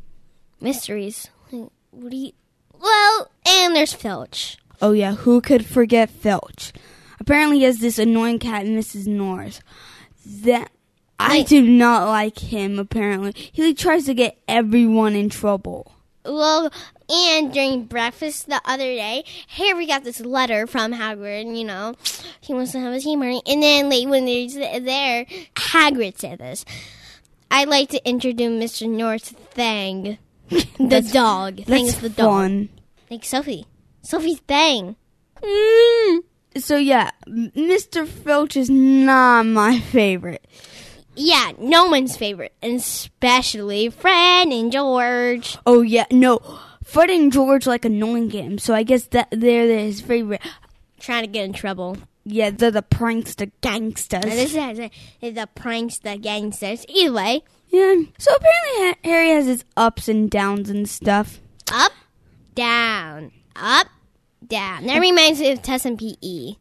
Mysteries. 0.61 1.29
What 1.51 2.11
do 2.11 2.17
you? 2.17 2.33
Well, 2.79 3.31
and 3.47 3.75
there's 3.75 3.93
Filch. 3.93 4.59
Oh 4.83 4.93
yeah, 4.93 5.15
who 5.15 5.41
could 5.41 5.67
forget 5.67 6.09
Filch? 6.11 6.73
Apparently 7.19 7.59
he 7.59 7.65
has 7.65 7.79
this 7.79 7.99
annoying 7.99 8.39
cat, 8.39 8.65
Mrs. 8.67 9.07
Norris. 9.07 9.61
That 10.25 10.71
I 11.19 11.43
do 11.43 11.61
not 11.63 12.09
like 12.09 12.39
him. 12.39 12.79
Apparently, 12.79 13.33
he 13.35 13.67
like, 13.67 13.77
tries 13.77 14.07
to 14.07 14.15
get 14.15 14.39
everyone 14.49 15.15
in 15.15 15.29
trouble. 15.29 15.93
Well, 16.25 16.71
and 17.09 17.53
during 17.53 17.85
breakfast 17.85 18.47
the 18.49 18.61
other 18.65 18.85
day, 18.85 19.25
Harry 19.49 19.87
got 19.87 20.05
this 20.05 20.21
letter 20.21 20.67
from 20.67 20.93
Hagrid. 20.93 21.43
and, 21.47 21.59
You 21.59 21.65
know, 21.65 21.95
he 22.41 22.55
wants 22.55 22.73
to 22.73 22.81
have 22.81 22.93
a 22.93 23.01
tea 23.01 23.17
party, 23.17 23.41
and 23.47 23.63
then 23.63 23.89
like 23.91 24.07
when 24.09 24.27
he's 24.27 24.55
there, 24.55 25.27
Hagrid 25.57 26.19
said 26.19 26.39
this. 26.39 26.65
I'd 27.51 27.69
like 27.69 27.89
to 27.91 28.09
introduce 28.09 28.51
Mr. 28.81 28.89
North 28.89 29.29
Thang, 29.53 30.19
the 30.49 31.09
dog. 31.13 31.65
Thang 31.65 31.85
That's 31.87 31.97
is 31.97 32.01
the 32.01 32.09
dog. 32.11 32.27
fun. 32.29 32.69
Like 33.11 33.25
Sophie, 33.25 33.67
Sophie's 34.03 34.39
Thang. 34.41 34.97
Mm. 35.43 36.21
So 36.57 36.77
yeah, 36.77 37.11
Mr. 37.29 38.07
Filch 38.07 38.57
is 38.57 38.71
not 38.71 39.47
my 39.47 39.79
favorite. 39.81 40.47
Yeah, 41.17 41.53
no 41.59 41.87
one's 41.87 42.17
favorite, 42.17 42.53
and 42.63 42.77
especially 42.77 43.89
Fred 43.91 44.49
and 44.49 44.71
George. 44.73 45.57
Oh 45.67 45.83
yeah, 45.83 46.07
no. 46.11 46.41
Fred 46.85 47.11
and 47.11 47.33
George 47.33 47.67
like 47.67 47.85
annoying 47.85 48.31
him, 48.31 48.59
so 48.59 48.75
I 48.75 48.83
guess 48.85 49.05
that 49.09 49.29
they're 49.31 49.67
his 49.67 50.01
favorite. 50.01 50.41
Trying 50.99 51.23
to 51.23 51.29
get 51.29 51.45
in 51.45 51.53
trouble. 51.53 51.97
Yeah, 52.31 52.51
they're 52.51 52.71
the 52.71 52.83
prankster 52.83 53.51
gangsters. 53.61 54.23
This 54.25 54.55
is, 54.55 54.91
is 55.21 55.35
the 55.35 55.49
pranks, 55.55 55.99
the 55.99 56.17
gangsters. 56.17 56.85
Either 56.89 57.13
way, 57.13 57.43
yeah. 57.69 58.03
So 58.19 58.33
apparently 58.35 58.99
Harry 59.05 59.31
has 59.31 59.47
his 59.47 59.65
ups 59.77 60.09
and 60.09 60.31
downs 60.31 60.71
and 60.71 60.89
stuff. 60.89 61.41
up, 61.73 61.93
down, 62.55 63.33
up, 63.57 63.87
down. 64.47 64.87
That 64.87 65.01
reminds 65.01 65.41
me 65.41 65.53
of 65.53 65.63
test 65.63 65.87
and 65.87 65.99
PE. 65.99 66.55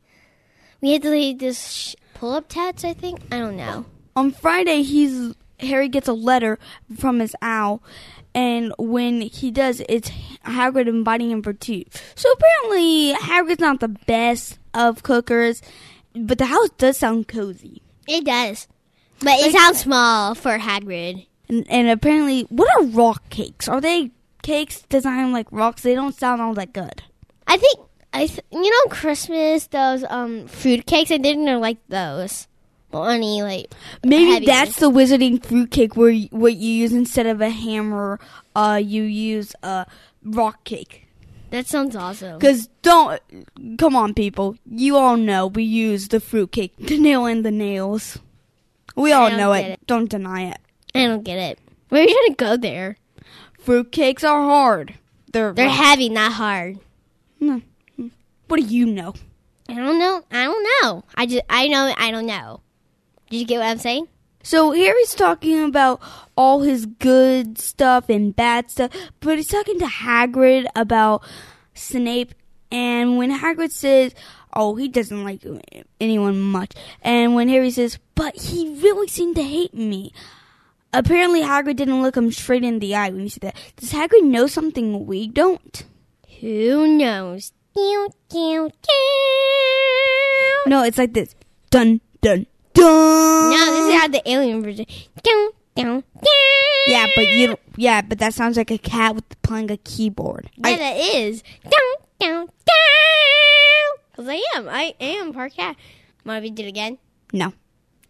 We 0.81 0.93
had 0.93 1.01
to 1.01 1.11
do 1.11 1.37
this 1.37 1.71
sh- 1.71 1.95
pull-up 2.13 2.47
test, 2.47 2.85
I 2.85 2.93
think. 2.93 3.21
I 3.31 3.39
don't 3.39 3.57
know. 3.57 3.85
On 4.15 4.31
Friday, 4.31 4.81
he's 4.83 5.33
Harry 5.59 5.89
gets 5.89 6.07
a 6.07 6.13
letter 6.13 6.57
from 6.97 7.19
his 7.19 7.35
owl, 7.41 7.83
and 8.33 8.73
when 8.77 9.21
he 9.21 9.51
does, 9.51 9.81
it's 9.89 10.09
Hagrid 10.45 10.87
inviting 10.87 11.31
him 11.31 11.41
for 11.41 11.53
tea. 11.53 11.87
So 12.15 12.29
apparently, 12.31 13.13
Hagrid's 13.13 13.59
not 13.59 13.79
the 13.79 13.89
best 13.89 14.58
of 14.73 15.03
cookers, 15.03 15.61
but 16.15 16.37
the 16.37 16.45
house 16.45 16.69
does 16.77 16.97
sound 16.97 17.27
cozy. 17.27 17.81
It 18.07 18.25
does, 18.25 18.67
but 19.19 19.39
it 19.39 19.51
sounds 19.51 19.79
small 19.81 20.35
for 20.35 20.57
Hagrid. 20.57 21.25
And, 21.47 21.65
and 21.69 21.89
apparently, 21.89 22.43
what 22.43 22.69
are 22.75 22.85
rock 22.85 23.29
cakes? 23.29 23.67
Are 23.67 23.81
they 23.81 24.11
cakes 24.41 24.83
designed 24.89 25.33
like 25.33 25.47
rocks? 25.51 25.81
They 25.83 25.95
don't 25.95 26.15
sound 26.15 26.41
all 26.41 26.53
that 26.55 26.73
good. 26.73 27.03
I 27.47 27.57
think 27.57 27.79
I, 28.13 28.27
th- 28.27 28.41
you 28.51 28.69
know, 28.69 28.91
Christmas 28.91 29.67
those 29.67 30.03
um 30.09 30.47
fruit 30.47 30.85
cakes. 30.85 31.11
I 31.11 31.17
didn't 31.17 31.45
know 31.45 31.59
like 31.59 31.77
those. 31.87 32.47
Well, 32.91 33.05
any 33.05 33.43
like 33.43 33.71
Maybe 34.03 34.45
that's 34.45 34.77
the 34.77 34.89
wizarding 34.89 35.43
fruitcake 35.43 35.95
where 35.95 36.09
you, 36.09 36.27
what 36.31 36.55
you 36.55 36.71
use 36.71 36.93
instead 36.93 37.27
of 37.27 37.39
a 37.39 37.49
hammer. 37.49 38.19
Uh, 38.55 38.81
you 38.83 39.03
use 39.03 39.53
a 39.61 39.85
rock 40.23 40.63
cake. 40.63 41.07
That 41.49 41.67
sounds 41.67 41.95
awesome. 41.95 42.39
Cause 42.39 42.69
don't 42.81 43.21
come 43.77 43.95
on, 43.95 44.13
people. 44.13 44.55
You 44.69 44.97
all 44.97 45.17
know 45.17 45.47
we 45.47 45.63
use 45.63 46.09
the 46.09 46.19
fruitcake 46.19 46.77
to 46.87 46.99
nail 46.99 47.25
in 47.25 47.41
the 47.43 47.51
nails. 47.51 48.19
We 48.95 49.11
all 49.13 49.31
know 49.31 49.53
it. 49.53 49.65
it. 49.65 49.87
Don't 49.87 50.09
deny 50.09 50.51
it. 50.51 50.57
I 50.93 51.05
don't 51.05 51.23
get 51.23 51.37
it. 51.37 51.59
We're 51.89 52.05
gonna 52.05 52.35
go 52.35 52.57
there. 52.57 52.97
Fruitcakes 53.65 54.23
are 54.23 54.41
hard. 54.41 54.95
They're 55.31 55.53
They're 55.53 55.69
heavy, 55.69 56.09
not 56.09 56.33
hard. 56.33 56.79
No. 57.39 57.61
What 58.47 58.59
do 58.59 58.65
you 58.65 58.85
know? 58.85 59.13
I 59.67 59.75
don't 59.75 59.99
know. 59.99 60.23
I 60.31 60.45
don't 60.45 60.67
know. 60.81 61.03
I 61.15 61.25
just 61.25 61.43
I 61.49 61.67
know. 61.67 61.93
I 61.97 62.11
don't 62.11 62.25
know. 62.25 62.61
Did 63.29 63.37
you 63.37 63.45
get 63.45 63.59
what 63.59 63.67
I'm 63.67 63.77
saying? 63.77 64.07
So 64.41 64.71
Harry's 64.71 65.13
talking 65.13 65.63
about 65.63 66.01
all 66.37 66.61
his 66.61 66.85
good 66.85 67.59
stuff 67.59 68.09
and 68.09 68.35
bad 68.35 68.71
stuff, 68.71 68.91
but 69.19 69.37
he's 69.37 69.47
talking 69.47 69.79
to 69.79 69.85
Hagrid 69.85 70.65
about 70.75 71.23
Snape. 71.73 72.33
And 72.71 73.17
when 73.17 73.31
Hagrid 73.31 73.71
says, 73.71 74.13
"Oh, 74.53 74.75
he 74.75 74.87
doesn't 74.87 75.23
like 75.23 75.43
anyone 75.99 76.39
much," 76.39 76.73
and 77.01 77.35
when 77.35 77.49
Harry 77.49 77.71
says, 77.71 77.99
"But 78.15 78.35
he 78.35 78.75
really 78.75 79.07
seemed 79.07 79.35
to 79.37 79.43
hate 79.43 79.73
me," 79.73 80.13
apparently 80.93 81.41
Hagrid 81.41 81.77
didn't 81.77 82.01
look 82.01 82.15
him 82.15 82.31
straight 82.31 82.63
in 82.63 82.79
the 82.79 82.95
eye 82.95 83.09
when 83.09 83.23
he 83.23 83.29
said 83.29 83.41
that. 83.41 83.57
Does 83.75 83.91
Hagrid 83.91 84.23
know 84.23 84.47
something 84.47 85.05
we 85.05 85.27
don't? 85.27 85.83
Who 86.39 86.87
knows? 86.87 87.51
No, 90.67 90.83
it's 90.83 90.97
like 90.97 91.13
this: 91.13 91.35
dun 91.71 92.01
dun 92.21 92.45
dun. 92.79 93.51
No, 93.51 93.65
this 93.73 93.93
is 93.95 94.01
how 94.01 94.07
the 94.07 94.29
alien 94.29 94.63
version. 94.63 94.85
Pew, 95.23 95.53
pew, 95.75 96.03
pew. 96.21 96.33
Yeah, 96.87 97.07
but 97.15 97.27
you. 97.27 97.47
Don't, 97.47 97.59
yeah, 97.77 98.01
but 98.01 98.19
that 98.19 98.33
sounds 98.33 98.57
like 98.57 98.71
a 98.71 98.77
cat 98.77 99.15
with 99.15 99.41
playing 99.41 99.69
a 99.71 99.77
keyboard. 99.77 100.49
Yeah, 100.57 100.67
I- 100.67 100.77
that 100.77 100.97
is. 100.97 101.43
Because 104.11 104.27
I 104.27 104.43
am. 104.55 104.67
I 104.67 104.93
am 104.99 105.31
part 105.33 105.53
cat. 105.53 105.75
Want 106.25 106.43
me 106.43 106.49
to 106.49 106.55
do 106.55 106.63
it 106.63 106.69
again? 106.69 106.97
no. 107.33 107.53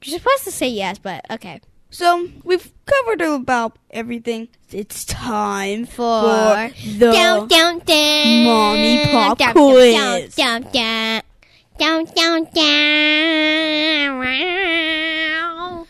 You're 0.01 0.17
supposed 0.17 0.45
to 0.45 0.51
say 0.51 0.69
yes, 0.69 0.97
but 0.97 1.25
okay. 1.29 1.59
So 1.89 2.29
we've 2.45 2.71
covered 2.85 3.19
about 3.21 3.77
everything. 3.91 4.47
It's 4.71 5.03
time 5.03 5.85
For, 5.87 6.21
for 6.21 6.71
the 6.97 7.11
down, 7.11 7.47
down, 7.49 7.79
down. 7.79 8.45
Mommy 8.45 9.05
Pop 9.11 9.37
down, 9.37 9.51
quiz. 9.51 10.35
Down, 10.35 10.61
down, 10.61 10.71
down, 10.71 11.21
down, 11.79 12.05
down, 12.15 12.43
down. 14.19 15.85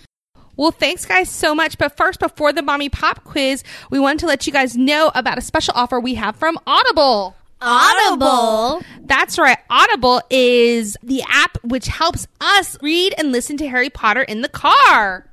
Well, 0.55 0.71
thanks 0.71 1.05
guys 1.05 1.29
so 1.29 1.55
much. 1.55 1.77
But 1.77 1.95
first, 1.95 2.19
before 2.19 2.51
the 2.53 2.61
mommy 2.61 2.89
pop 2.89 3.23
quiz, 3.23 3.63
we 3.89 3.99
wanted 3.99 4.19
to 4.19 4.25
let 4.27 4.45
you 4.45 4.53
guys 4.53 4.75
know 4.77 5.09
about 5.15 5.37
a 5.37 5.41
special 5.41 5.73
offer 5.75 5.99
we 5.99 6.15
have 6.15 6.35
from 6.35 6.57
Audible. 6.67 7.35
Audible. 7.61 8.81
That's 9.01 9.37
right. 9.37 9.57
Audible 9.69 10.21
is 10.29 10.95
the 11.03 11.23
app 11.29 11.57
which 11.63 11.87
helps 11.87 12.27
us 12.39 12.77
read 12.81 13.13
and 13.17 13.31
listen 13.31 13.57
to 13.57 13.67
Harry 13.67 13.89
Potter 13.89 14.21
in 14.21 14.41
the 14.41 14.49
car. 14.49 15.25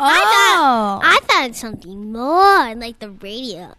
Oh. 0.00 0.04
I 0.04 0.22
Oh. 0.56 1.00
thought 1.00 1.02
I 1.04 1.18
thought 1.46 1.54
something 1.56 2.12
more 2.12 2.74
like 2.74 2.98
the 2.98 3.10
radio. 3.10 3.74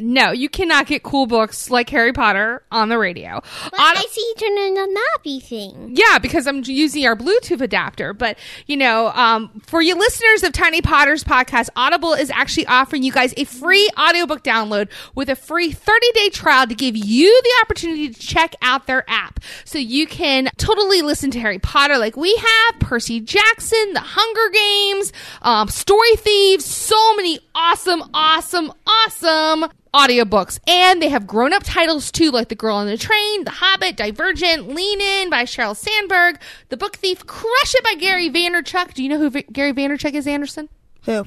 No, 0.00 0.30
you 0.30 0.48
cannot 0.48 0.86
get 0.86 1.02
cool 1.02 1.26
books 1.26 1.70
like 1.70 1.88
Harry 1.90 2.12
Potter 2.12 2.62
on 2.70 2.88
the 2.88 2.98
radio. 2.98 3.40
But 3.70 3.80
Audi- 3.80 3.98
I 3.98 4.06
see 4.10 4.20
you 4.20 4.34
turning 4.38 4.74
the 4.74 5.00
nappy 5.00 5.42
thing. 5.42 5.92
Yeah, 5.94 6.18
because 6.18 6.46
I'm 6.46 6.62
using 6.64 7.06
our 7.06 7.16
Bluetooth 7.16 7.60
adapter. 7.60 8.12
But, 8.12 8.38
you 8.66 8.76
know, 8.76 9.08
um, 9.08 9.60
for 9.66 9.80
you 9.80 9.94
listeners 9.94 10.42
of 10.42 10.52
Tiny 10.52 10.82
Potter's 10.82 11.24
podcast, 11.24 11.68
Audible 11.76 12.12
is 12.12 12.30
actually 12.30 12.66
offering 12.66 13.02
you 13.02 13.12
guys 13.12 13.32
a 13.36 13.44
free 13.44 13.88
audiobook 13.98 14.42
download 14.42 14.88
with 15.14 15.28
a 15.28 15.36
free 15.36 15.72
30 15.72 16.06
day 16.14 16.28
trial 16.28 16.66
to 16.66 16.74
give 16.74 16.96
you 16.96 17.40
the 17.42 17.52
opportunity 17.62 18.08
to 18.08 18.20
check 18.20 18.54
out 18.62 18.86
their 18.86 19.08
app. 19.08 19.40
So 19.64 19.78
you 19.78 20.06
can 20.06 20.48
totally 20.56 21.02
listen 21.02 21.30
to 21.32 21.40
Harry 21.40 21.58
Potter 21.58 21.98
like 21.98 22.16
we 22.16 22.34
have, 22.36 22.80
Percy 22.80 23.20
Jackson, 23.20 23.92
The 23.94 24.00
Hunger 24.00 24.50
Games, 24.52 25.12
um, 25.42 25.68
Story 25.68 26.16
Thieves, 26.16 26.64
so 26.64 27.16
many 27.16 27.38
awesome, 27.54 28.02
awesome, 28.12 28.72
awesome 28.86 29.66
audiobooks. 29.96 30.58
And 30.66 31.00
they 31.00 31.08
have 31.08 31.26
grown 31.26 31.52
up 31.52 31.62
titles 31.64 32.12
too, 32.12 32.30
like 32.30 32.48
The 32.48 32.54
Girl 32.54 32.76
on 32.76 32.86
the 32.86 32.96
Train, 32.96 33.44
The 33.44 33.50
Hobbit, 33.50 33.96
Divergent, 33.96 34.68
Lean 34.68 35.00
In 35.00 35.30
by 35.30 35.44
Sheryl 35.44 35.76
Sandberg, 35.76 36.38
The 36.68 36.76
Book 36.76 36.96
Thief, 36.96 37.26
Crush 37.26 37.74
It 37.74 37.82
by 37.84 37.94
Gary 37.94 38.28
Vaynerchuk. 38.30 38.94
Do 38.94 39.02
you 39.02 39.08
know 39.08 39.18
who 39.18 39.30
v- 39.30 39.46
Gary 39.52 39.72
Vaynerchuk 39.72 40.14
is, 40.14 40.26
Anderson? 40.26 40.68
Who? 41.04 41.24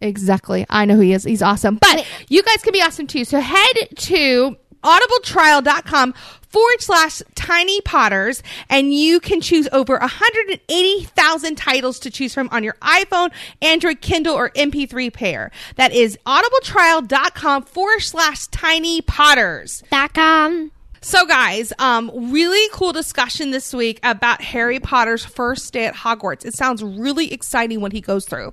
Exactly. 0.00 0.66
I 0.70 0.84
know 0.86 0.94
who 0.94 1.02
he 1.02 1.12
is. 1.12 1.24
He's 1.24 1.42
awesome. 1.42 1.76
But 1.76 2.06
you 2.28 2.42
guys 2.42 2.62
can 2.62 2.72
be 2.72 2.82
awesome 2.82 3.06
too. 3.06 3.24
So 3.24 3.38
head 3.38 3.76
to 3.96 4.56
audibletrial.com 4.82 6.14
forward 6.48 6.80
slash 6.80 7.22
tiny 7.34 7.80
potters 7.80 8.42
and 8.68 8.92
you 8.92 9.20
can 9.20 9.40
choose 9.40 9.68
over 9.72 9.98
180,000 9.98 11.54
titles 11.56 11.98
to 12.00 12.10
choose 12.10 12.34
from 12.34 12.48
on 12.50 12.64
your 12.64 12.76
iPhone, 12.82 13.30
Android, 13.62 14.00
Kindle, 14.00 14.34
or 14.34 14.50
MP3 14.50 15.12
player. 15.12 15.50
That 15.76 15.92
is 15.92 16.18
audibletrial.com 16.26 17.64
forward 17.64 18.00
slash 18.00 18.46
tiny 18.48 19.00
potters. 19.00 19.82
Dot 19.90 20.14
com. 20.14 20.72
So, 21.02 21.24
guys, 21.24 21.72
um, 21.78 22.10
really 22.30 22.68
cool 22.74 22.92
discussion 22.92 23.52
this 23.52 23.72
week 23.72 24.00
about 24.02 24.42
Harry 24.42 24.78
Potter's 24.78 25.24
first 25.24 25.72
day 25.72 25.86
at 25.86 25.94
Hogwarts. 25.94 26.44
It 26.44 26.52
sounds 26.54 26.82
really 26.82 27.32
exciting 27.32 27.80
when 27.80 27.92
he 27.92 28.02
goes 28.02 28.26
through. 28.26 28.52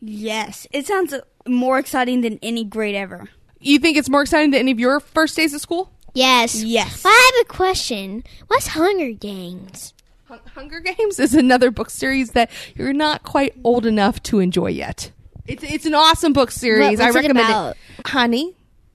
Yes, 0.00 0.66
it 0.72 0.86
sounds 0.86 1.14
more 1.48 1.78
exciting 1.78 2.20
than 2.20 2.38
any 2.42 2.64
grade 2.64 2.94
ever. 2.94 3.30
You 3.66 3.80
think 3.80 3.96
it's 3.96 4.08
more 4.08 4.22
exciting 4.22 4.52
than 4.52 4.60
any 4.60 4.70
of 4.70 4.78
your 4.78 5.00
first 5.00 5.34
days 5.34 5.52
of 5.52 5.60
school? 5.60 5.90
Yes. 6.14 6.62
Yes. 6.62 7.02
I 7.04 7.32
have 7.34 7.44
a 7.44 7.52
question. 7.52 8.22
What's 8.46 8.68
Hunger 8.68 9.10
Games? 9.10 9.92
Hun- 10.28 10.38
Hunger 10.54 10.78
Games 10.78 11.18
is 11.18 11.34
another 11.34 11.72
book 11.72 11.90
series 11.90 12.30
that 12.30 12.48
you're 12.76 12.92
not 12.92 13.24
quite 13.24 13.54
old 13.64 13.84
enough 13.84 14.22
to 14.24 14.38
enjoy 14.38 14.68
yet. 14.68 15.10
It's 15.48 15.64
it's 15.64 15.84
an 15.84 15.94
awesome 15.94 16.32
book 16.32 16.52
series. 16.52 16.98
What- 16.98 17.06
I 17.06 17.08
it 17.08 17.14
recommend 17.14 17.48
about? 17.48 17.76
it. 17.98 18.06
Honey, 18.06 18.54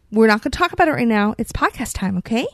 we're 0.09 0.27
not 0.27 0.41
going 0.41 0.51
to 0.51 0.57
talk 0.57 0.71
about 0.71 0.87
it 0.87 0.91
right 0.91 1.07
now. 1.07 1.35
It's 1.37 1.51
podcast 1.51 1.93
time, 1.93 2.17
okay? 2.19 2.47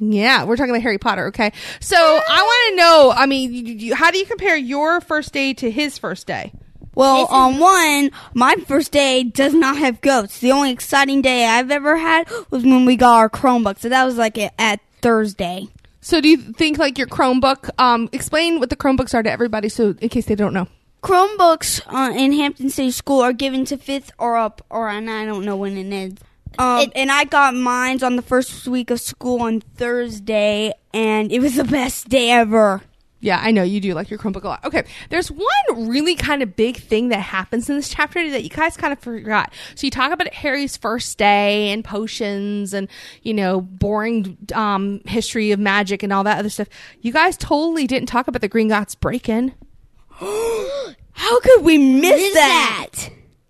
Yeah, 0.00 0.44
we're 0.44 0.56
talking 0.56 0.70
about 0.70 0.82
Harry 0.82 0.98
Potter, 0.98 1.26
okay? 1.26 1.52
So 1.80 1.96
I 1.96 2.42
want 2.42 2.70
to 2.70 2.76
know. 2.76 3.12
I 3.14 3.26
mean, 3.26 3.52
you, 3.52 3.62
you, 3.74 3.94
how 3.94 4.10
do 4.10 4.18
you 4.18 4.26
compare 4.26 4.56
your 4.56 5.00
first 5.02 5.32
day 5.32 5.52
to 5.54 5.70
his 5.70 5.98
first 5.98 6.26
day? 6.26 6.52
Well, 6.94 7.26
on 7.26 7.58
one, 7.58 8.10
my 8.34 8.54
first 8.66 8.92
day 8.92 9.24
does 9.24 9.52
not 9.54 9.76
have 9.78 10.00
goats. 10.00 10.38
The 10.40 10.52
only 10.52 10.70
exciting 10.70 11.22
day 11.22 11.46
I've 11.46 11.70
ever 11.70 11.96
had 11.96 12.28
was 12.50 12.62
when 12.64 12.84
we 12.84 12.96
got 12.96 13.16
our 13.18 13.28
Chromebook. 13.30 13.78
So 13.78 13.88
that 13.88 14.04
was 14.04 14.16
like 14.16 14.38
at, 14.38 14.54
at 14.58 14.80
Thursday. 15.02 15.68
So 16.00 16.20
do 16.20 16.28
you 16.28 16.36
think 16.36 16.78
like 16.78 16.98
your 16.98 17.06
Chromebook? 17.06 17.70
Um, 17.78 18.08
explain 18.12 18.60
what 18.60 18.70
the 18.70 18.76
Chromebooks 18.76 19.14
are 19.14 19.22
to 19.22 19.30
everybody, 19.30 19.68
so 19.68 19.94
in 20.00 20.08
case 20.08 20.26
they 20.26 20.34
don't 20.34 20.52
know. 20.54 20.68
Chromebooks 21.02 21.80
uh, 21.86 22.14
in 22.16 22.32
Hampton 22.32 22.70
City 22.70 22.90
School 22.90 23.20
are 23.20 23.32
given 23.32 23.64
to 23.66 23.76
fifth 23.76 24.10
or 24.18 24.36
up, 24.36 24.64
or 24.70 24.88
and 24.88 25.10
I 25.10 25.24
don't 25.26 25.44
know 25.44 25.56
when 25.56 25.76
it 25.76 25.92
is. 25.92 26.14
Um, 26.58 26.80
It- 26.80 26.92
and 26.94 27.10
I 27.10 27.24
got 27.24 27.54
mines 27.54 28.02
on 28.02 28.16
the 28.16 28.22
first 28.22 28.66
week 28.68 28.90
of 28.90 29.00
school 29.00 29.42
on 29.42 29.60
Thursday, 29.60 30.72
and 30.92 31.30
it 31.32 31.40
was 31.40 31.56
the 31.56 31.64
best 31.64 32.08
day 32.08 32.30
ever. 32.30 32.82
Yeah, 33.24 33.40
I 33.42 33.52
know 33.52 33.62
you 33.62 33.80
do 33.80 33.94
like 33.94 34.10
your 34.10 34.18
Chromebook 34.18 34.44
a 34.44 34.48
lot. 34.48 34.64
Okay, 34.66 34.84
there's 35.08 35.30
one 35.30 35.88
really 35.88 36.14
kind 36.14 36.42
of 36.42 36.54
big 36.54 36.76
thing 36.76 37.08
that 37.08 37.20
happens 37.20 37.70
in 37.70 37.76
this 37.76 37.88
chapter 37.88 38.30
that 38.30 38.44
you 38.44 38.50
guys 38.50 38.76
kind 38.76 38.92
of 38.92 38.98
forgot. 38.98 39.50
So 39.74 39.86
you 39.86 39.90
talk 39.90 40.12
about 40.12 40.30
Harry's 40.34 40.76
first 40.76 41.16
day 41.16 41.70
and 41.70 41.82
potions 41.82 42.74
and 42.74 42.86
you 43.22 43.32
know 43.32 43.62
boring 43.62 44.36
um, 44.52 45.00
history 45.06 45.52
of 45.52 45.58
magic 45.58 46.02
and 46.02 46.12
all 46.12 46.22
that 46.24 46.38
other 46.38 46.50
stuff. 46.50 46.68
You 47.00 47.14
guys 47.14 47.38
totally 47.38 47.86
didn't 47.86 48.10
talk 48.10 48.28
about 48.28 48.42
the 48.42 48.48
Gringotts 48.48 49.00
break 49.00 49.26
in. 49.26 49.54
How 50.20 51.40
could 51.40 51.64
we 51.64 51.78
miss, 51.78 52.20
Miss 52.20 52.34
that? 52.34 52.92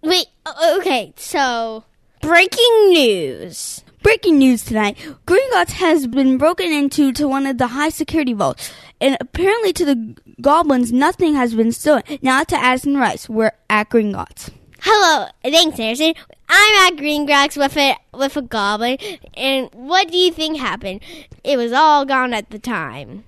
Wait, 0.02 0.26
okay, 0.76 1.12
so 1.16 1.82
breaking 2.20 2.90
news. 2.90 3.83
Breaking 4.04 4.36
news 4.36 4.62
tonight: 4.62 4.98
Gringotts 5.26 5.72
has 5.72 6.06
been 6.06 6.36
broken 6.36 6.70
into 6.70 7.10
to 7.14 7.26
one 7.26 7.46
of 7.46 7.56
the 7.56 7.68
high 7.68 7.88
security 7.88 8.34
vaults, 8.34 8.70
and 9.00 9.16
apparently 9.18 9.72
to 9.72 9.84
the 9.86 10.14
goblins, 10.42 10.92
nothing 10.92 11.36
has 11.36 11.54
been 11.54 11.72
stolen. 11.72 12.02
Now 12.20 12.44
to 12.44 12.54
Addison 12.54 12.98
Rice, 12.98 13.30
we're 13.30 13.52
at 13.70 13.88
Gringotts. 13.88 14.50
Hello, 14.82 15.28
thanks, 15.42 15.80
Anderson. 15.80 16.12
I'm 16.50 16.92
at 16.92 16.98
Green 16.98 17.24
Grass 17.24 17.56
with 17.56 17.78
a 17.78 17.96
with 18.12 18.36
a 18.36 18.42
goblin, 18.42 18.98
and 19.32 19.70
what 19.72 20.10
do 20.10 20.18
you 20.18 20.30
think 20.30 20.58
happened? 20.58 21.00
It 21.42 21.56
was 21.56 21.72
all 21.72 22.04
gone 22.04 22.34
at 22.34 22.50
the 22.50 22.58
time. 22.58 23.24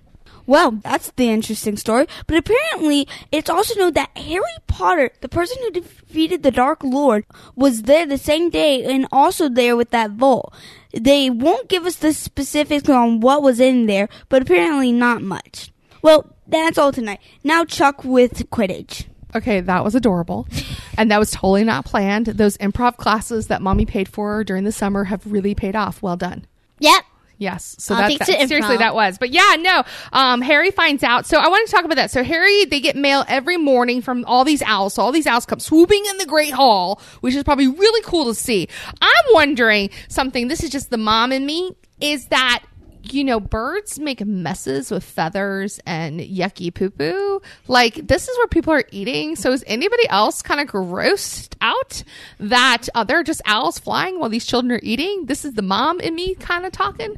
Well, 0.46 0.72
that's 0.82 1.10
the 1.12 1.28
interesting 1.28 1.76
story. 1.76 2.06
But 2.26 2.38
apparently, 2.38 3.08
it's 3.32 3.50
also 3.50 3.78
known 3.78 3.92
that 3.94 4.16
Harry 4.16 4.42
Potter, 4.66 5.10
the 5.20 5.28
person 5.28 5.58
who 5.60 5.70
defeated 5.70 6.42
the 6.42 6.50
Dark 6.50 6.82
Lord, 6.84 7.24
was 7.54 7.82
there 7.82 8.06
the 8.06 8.18
same 8.18 8.50
day 8.50 8.84
and 8.84 9.06
also 9.10 9.48
there 9.48 9.76
with 9.76 9.90
that 9.90 10.12
vault. 10.12 10.54
They 10.92 11.28
won't 11.30 11.68
give 11.68 11.84
us 11.84 11.96
the 11.96 12.12
specifics 12.12 12.88
on 12.88 13.20
what 13.20 13.42
was 13.42 13.60
in 13.60 13.86
there, 13.86 14.08
but 14.28 14.42
apparently 14.42 14.92
not 14.92 15.20
much. 15.20 15.72
Well, 16.00 16.32
that's 16.46 16.78
all 16.78 16.92
tonight. 16.92 17.20
Now, 17.42 17.64
Chuck 17.64 18.04
with 18.04 18.48
Quidditch. 18.50 19.06
Okay, 19.34 19.60
that 19.60 19.84
was 19.84 19.94
adorable. 19.94 20.46
and 20.96 21.10
that 21.10 21.18
was 21.18 21.30
totally 21.30 21.64
not 21.64 21.84
planned. 21.84 22.26
Those 22.26 22.56
improv 22.58 22.96
classes 22.96 23.48
that 23.48 23.60
mommy 23.60 23.84
paid 23.84 24.08
for 24.08 24.44
during 24.44 24.64
the 24.64 24.72
summer 24.72 25.04
have 25.04 25.30
really 25.30 25.54
paid 25.54 25.76
off. 25.76 26.02
Well 26.02 26.16
done. 26.16 26.46
Yep. 26.78 27.04
Yes. 27.38 27.76
So 27.78 27.94
I'll 27.94 28.08
that, 28.08 28.20
improv. 28.20 28.48
seriously 28.48 28.76
that 28.78 28.94
was. 28.94 29.18
But 29.18 29.30
yeah, 29.30 29.56
no. 29.58 29.82
Um, 30.12 30.40
Harry 30.40 30.70
finds 30.70 31.02
out. 31.02 31.26
So 31.26 31.38
I 31.38 31.48
want 31.48 31.68
to 31.68 31.74
talk 31.74 31.84
about 31.84 31.96
that. 31.96 32.10
So 32.10 32.22
Harry, 32.22 32.64
they 32.64 32.80
get 32.80 32.96
mail 32.96 33.24
every 33.28 33.56
morning 33.56 34.00
from 34.00 34.24
all 34.24 34.44
these 34.44 34.62
owls. 34.62 34.94
So 34.94 35.02
all 35.02 35.12
these 35.12 35.26
owls 35.26 35.44
come 35.44 35.60
swooping 35.60 36.04
in 36.06 36.16
the 36.18 36.26
Great 36.26 36.52
Hall, 36.52 37.00
which 37.20 37.34
is 37.34 37.44
probably 37.44 37.68
really 37.68 38.02
cool 38.02 38.24
to 38.26 38.34
see. 38.34 38.68
I'm 39.02 39.24
wondering 39.34 39.90
something. 40.08 40.48
This 40.48 40.62
is 40.62 40.70
just 40.70 40.90
the 40.90 40.98
mom 40.98 41.32
in 41.32 41.44
me. 41.44 41.72
Is 42.00 42.26
that 42.28 42.64
you 43.12 43.24
know, 43.24 43.40
birds 43.40 43.98
make 43.98 44.24
messes 44.24 44.90
with 44.90 45.04
feathers 45.04 45.80
and 45.86 46.20
yucky 46.20 46.72
poo 46.72 46.90
poo. 46.90 47.40
Like, 47.68 48.06
this 48.06 48.28
is 48.28 48.36
where 48.38 48.46
people 48.48 48.72
are 48.72 48.84
eating. 48.90 49.36
So, 49.36 49.52
is 49.52 49.64
anybody 49.66 50.08
else 50.08 50.42
kind 50.42 50.60
of 50.60 50.68
grossed 50.68 51.54
out 51.60 52.02
that 52.40 52.88
uh, 52.94 53.04
there 53.04 53.18
are 53.20 53.24
just 53.24 53.42
owls 53.44 53.78
flying 53.78 54.18
while 54.18 54.28
these 54.28 54.46
children 54.46 54.72
are 54.72 54.80
eating? 54.82 55.26
This 55.26 55.44
is 55.44 55.54
the 55.54 55.62
mom 55.62 56.00
in 56.00 56.14
me 56.14 56.34
kind 56.36 56.66
of 56.66 56.72
talking. 56.72 57.16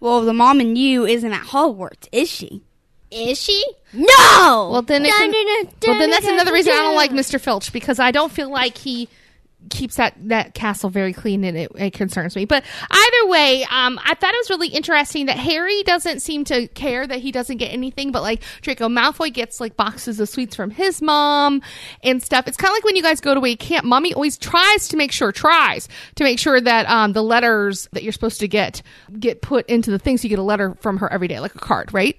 Well, 0.00 0.22
the 0.22 0.34
mom 0.34 0.60
and 0.60 0.76
you 0.76 1.06
isn't 1.06 1.32
at 1.32 1.46
Hogwarts, 1.46 2.08
is 2.12 2.28
she? 2.28 2.62
Is 3.10 3.40
she? 3.40 3.64
No. 3.92 4.68
Well, 4.72 4.82
then 4.82 5.04
it's 5.04 5.16
Dun, 5.16 5.30
dun, 5.30 5.46
dun, 5.46 5.54
well, 5.64 5.98
then 5.98 5.98
dun, 5.98 6.10
that's 6.10 6.24
dun, 6.26 6.34
another 6.34 6.50
dun, 6.50 6.54
reason 6.54 6.72
I 6.72 6.78
don't 6.78 6.96
like 6.96 7.12
Mr. 7.12 7.40
Filch 7.40 7.72
because 7.72 7.98
I 7.98 8.10
don't 8.10 8.32
feel 8.32 8.50
like 8.50 8.76
he 8.76 9.08
keeps 9.70 9.96
that 9.96 10.14
that 10.28 10.54
castle 10.54 10.90
very 10.90 11.12
clean 11.12 11.44
and 11.44 11.56
it, 11.56 11.70
it 11.76 11.92
concerns 11.92 12.36
me. 12.36 12.44
But 12.44 12.64
either 12.90 13.28
way, 13.28 13.64
um, 13.64 13.98
I 14.04 14.14
thought 14.14 14.34
it 14.34 14.38
was 14.38 14.50
really 14.50 14.68
interesting 14.68 15.26
that 15.26 15.38
Harry 15.38 15.82
doesn't 15.82 16.20
seem 16.20 16.44
to 16.44 16.68
care 16.68 17.06
that 17.06 17.20
he 17.20 17.32
doesn't 17.32 17.56
get 17.56 17.72
anything, 17.72 18.12
but 18.12 18.22
like 18.22 18.42
Draco 18.62 18.88
Malfoy 18.88 19.32
gets 19.32 19.60
like 19.60 19.76
boxes 19.76 20.20
of 20.20 20.28
sweets 20.28 20.54
from 20.54 20.70
his 20.70 21.00
mom 21.02 21.62
and 22.02 22.22
stuff. 22.22 22.46
It's 22.46 22.56
kind 22.56 22.70
of 22.70 22.76
like 22.76 22.84
when 22.84 22.96
you 22.96 23.02
guys 23.02 23.20
go 23.20 23.34
to 23.34 23.44
a 23.44 23.56
camp. 23.56 23.84
Mommy 23.86 24.14
always 24.14 24.38
tries 24.38 24.88
to 24.88 24.96
make 24.96 25.12
sure 25.12 25.32
tries 25.32 25.88
to 26.16 26.24
make 26.24 26.38
sure 26.38 26.60
that 26.60 26.88
um, 26.88 27.12
the 27.12 27.22
letters 27.22 27.88
that 27.92 28.02
you're 28.02 28.12
supposed 28.12 28.40
to 28.40 28.48
get 28.48 28.82
get 29.18 29.42
put 29.42 29.66
into 29.68 29.90
the 29.90 29.98
things. 29.98 30.22
So 30.22 30.26
you 30.26 30.30
get 30.30 30.38
a 30.38 30.42
letter 30.42 30.74
from 30.80 30.98
her 30.98 31.12
every 31.12 31.28
day, 31.28 31.40
like 31.40 31.54
a 31.54 31.58
card, 31.58 31.92
right? 31.92 32.18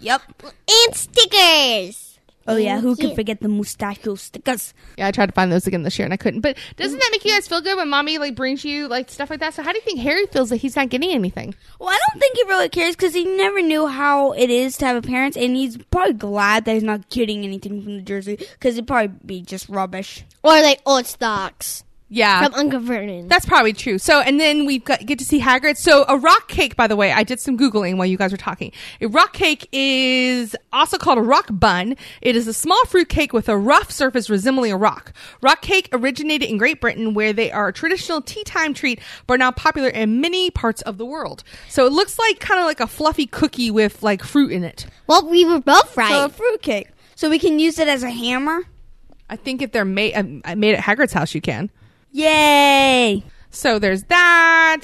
Yep. 0.00 0.22
and 0.42 0.94
stickers. 0.94 2.09
Oh, 2.50 2.56
yeah, 2.56 2.80
who 2.80 2.90
Yeah. 2.98 3.06
can 3.06 3.14
forget 3.14 3.40
the 3.40 3.48
mustachio 3.48 4.14
stickers? 4.14 4.74
Yeah, 4.98 5.06
I 5.06 5.10
tried 5.10 5.26
to 5.26 5.32
find 5.32 5.50
those 5.52 5.66
again 5.66 5.82
this 5.82 5.98
year 5.98 6.04
and 6.06 6.12
I 6.12 6.16
couldn't. 6.16 6.40
But 6.40 6.56
doesn't 6.76 6.98
that 6.98 7.08
make 7.12 7.24
you 7.24 7.32
guys 7.32 7.46
feel 7.48 7.60
good 7.60 7.76
when 7.76 7.88
mommy 7.88 8.18
like 8.18 8.34
brings 8.34 8.64
you 8.64 8.88
like 8.88 9.10
stuff 9.10 9.30
like 9.30 9.40
that? 9.40 9.54
So 9.54 9.62
how 9.62 9.72
do 9.72 9.78
you 9.78 9.82
think 9.84 10.00
Harry 10.00 10.26
feels 10.26 10.50
that 10.50 10.56
he's 10.56 10.76
not 10.76 10.88
getting 10.88 11.10
anything? 11.10 11.54
Well, 11.78 11.88
I 11.90 11.98
don't 12.08 12.20
think 12.20 12.36
he 12.36 12.42
really 12.44 12.68
cares 12.68 12.96
because 12.96 13.14
he 13.14 13.24
never 13.24 13.62
knew 13.62 13.86
how 13.86 14.32
it 14.32 14.50
is 14.50 14.76
to 14.78 14.86
have 14.86 14.96
a 14.96 15.02
parent, 15.02 15.36
and 15.36 15.56
he's 15.56 15.76
probably 15.90 16.14
glad 16.14 16.64
that 16.64 16.74
he's 16.74 16.82
not 16.82 17.08
getting 17.10 17.44
anything 17.44 17.82
from 17.82 17.96
the 17.96 18.02
jersey 18.02 18.36
because 18.36 18.74
it'd 18.76 18.86
probably 18.86 19.14
be 19.24 19.42
just 19.42 19.68
rubbish. 19.68 20.24
Or 20.42 20.52
like 20.60 20.80
oh, 20.86 20.96
old 20.96 21.06
stocks 21.06 21.84
Yeah. 22.12 22.44
from 22.44 22.54
Uncle 22.54 22.80
Vernon. 22.80 23.28
that's 23.28 23.46
probably 23.46 23.72
true. 23.72 23.98
So, 23.98 24.20
and 24.20 24.40
then 24.40 24.66
we 24.66 24.80
get 24.80 25.18
to 25.18 25.24
see 25.24 25.40
Hagrid. 25.40 25.76
So, 25.76 26.04
a 26.08 26.16
rock 26.18 26.48
cake, 26.48 26.74
by 26.74 26.88
the 26.88 26.96
way, 26.96 27.12
I 27.12 27.22
did 27.22 27.38
some 27.38 27.56
Googling 27.56 27.96
while 27.96 28.06
you 28.06 28.18
guys 28.18 28.32
were 28.32 28.36
talking. 28.38 28.72
A 29.00 29.06
rock 29.06 29.32
cake 29.32 29.68
is 29.70 30.56
also 30.72 30.98
called 30.98 31.18
a 31.18 31.22
rock 31.22 31.46
bun. 31.50 31.96
It 32.20 32.34
is 32.34 32.48
a 32.48 32.52
small 32.52 32.84
fruit 32.86 33.08
cake 33.08 33.32
with 33.32 33.48
a 33.48 33.56
rough 33.56 33.90
surface 33.92 34.28
resembling 34.28 34.72
a 34.72 34.76
rock. 34.76 35.12
Rock 35.40 35.62
cake 35.62 35.88
originated 35.92 36.50
in 36.50 36.58
Great 36.58 36.80
Britain, 36.80 37.14
where 37.14 37.32
they 37.32 37.52
are 37.52 37.68
a 37.68 37.72
traditional 37.72 38.20
tea 38.20 38.42
time 38.42 38.74
treat, 38.74 38.98
but 39.28 39.34
are 39.34 39.38
now 39.38 39.52
popular 39.52 39.88
in 39.88 40.20
many 40.20 40.50
parts 40.50 40.82
of 40.82 40.98
the 40.98 41.06
world. 41.06 41.44
So, 41.68 41.86
it 41.86 41.92
looks 41.92 42.18
like 42.18 42.40
kind 42.40 42.58
of 42.58 42.66
like 42.66 42.80
a 42.80 42.88
fluffy 42.88 43.26
cookie 43.26 43.70
with 43.70 44.02
like 44.02 44.24
fruit 44.24 44.50
in 44.50 44.64
it. 44.64 44.86
well, 45.06 45.28
we 45.28 45.44
were 45.44 45.60
both 45.60 45.96
right. 45.96 46.10
So 46.10 46.24
a 46.24 46.28
fruitcake. 46.28 46.88
So 47.14 47.30
we 47.30 47.38
can 47.38 47.58
use 47.60 47.78
it 47.78 47.86
as 47.86 48.02
a 48.02 48.10
hammer. 48.10 48.62
I 49.28 49.36
think 49.36 49.62
if 49.62 49.70
they're 49.70 49.84
made, 49.84 50.14
uh, 50.14 50.56
made 50.56 50.74
at 50.74 50.82
Hagrid's 50.82 51.12
house, 51.12 51.34
you 51.34 51.40
can. 51.40 51.70
Yay! 52.12 53.22
So 53.50 53.78
there's 53.78 54.04
that. 54.04 54.82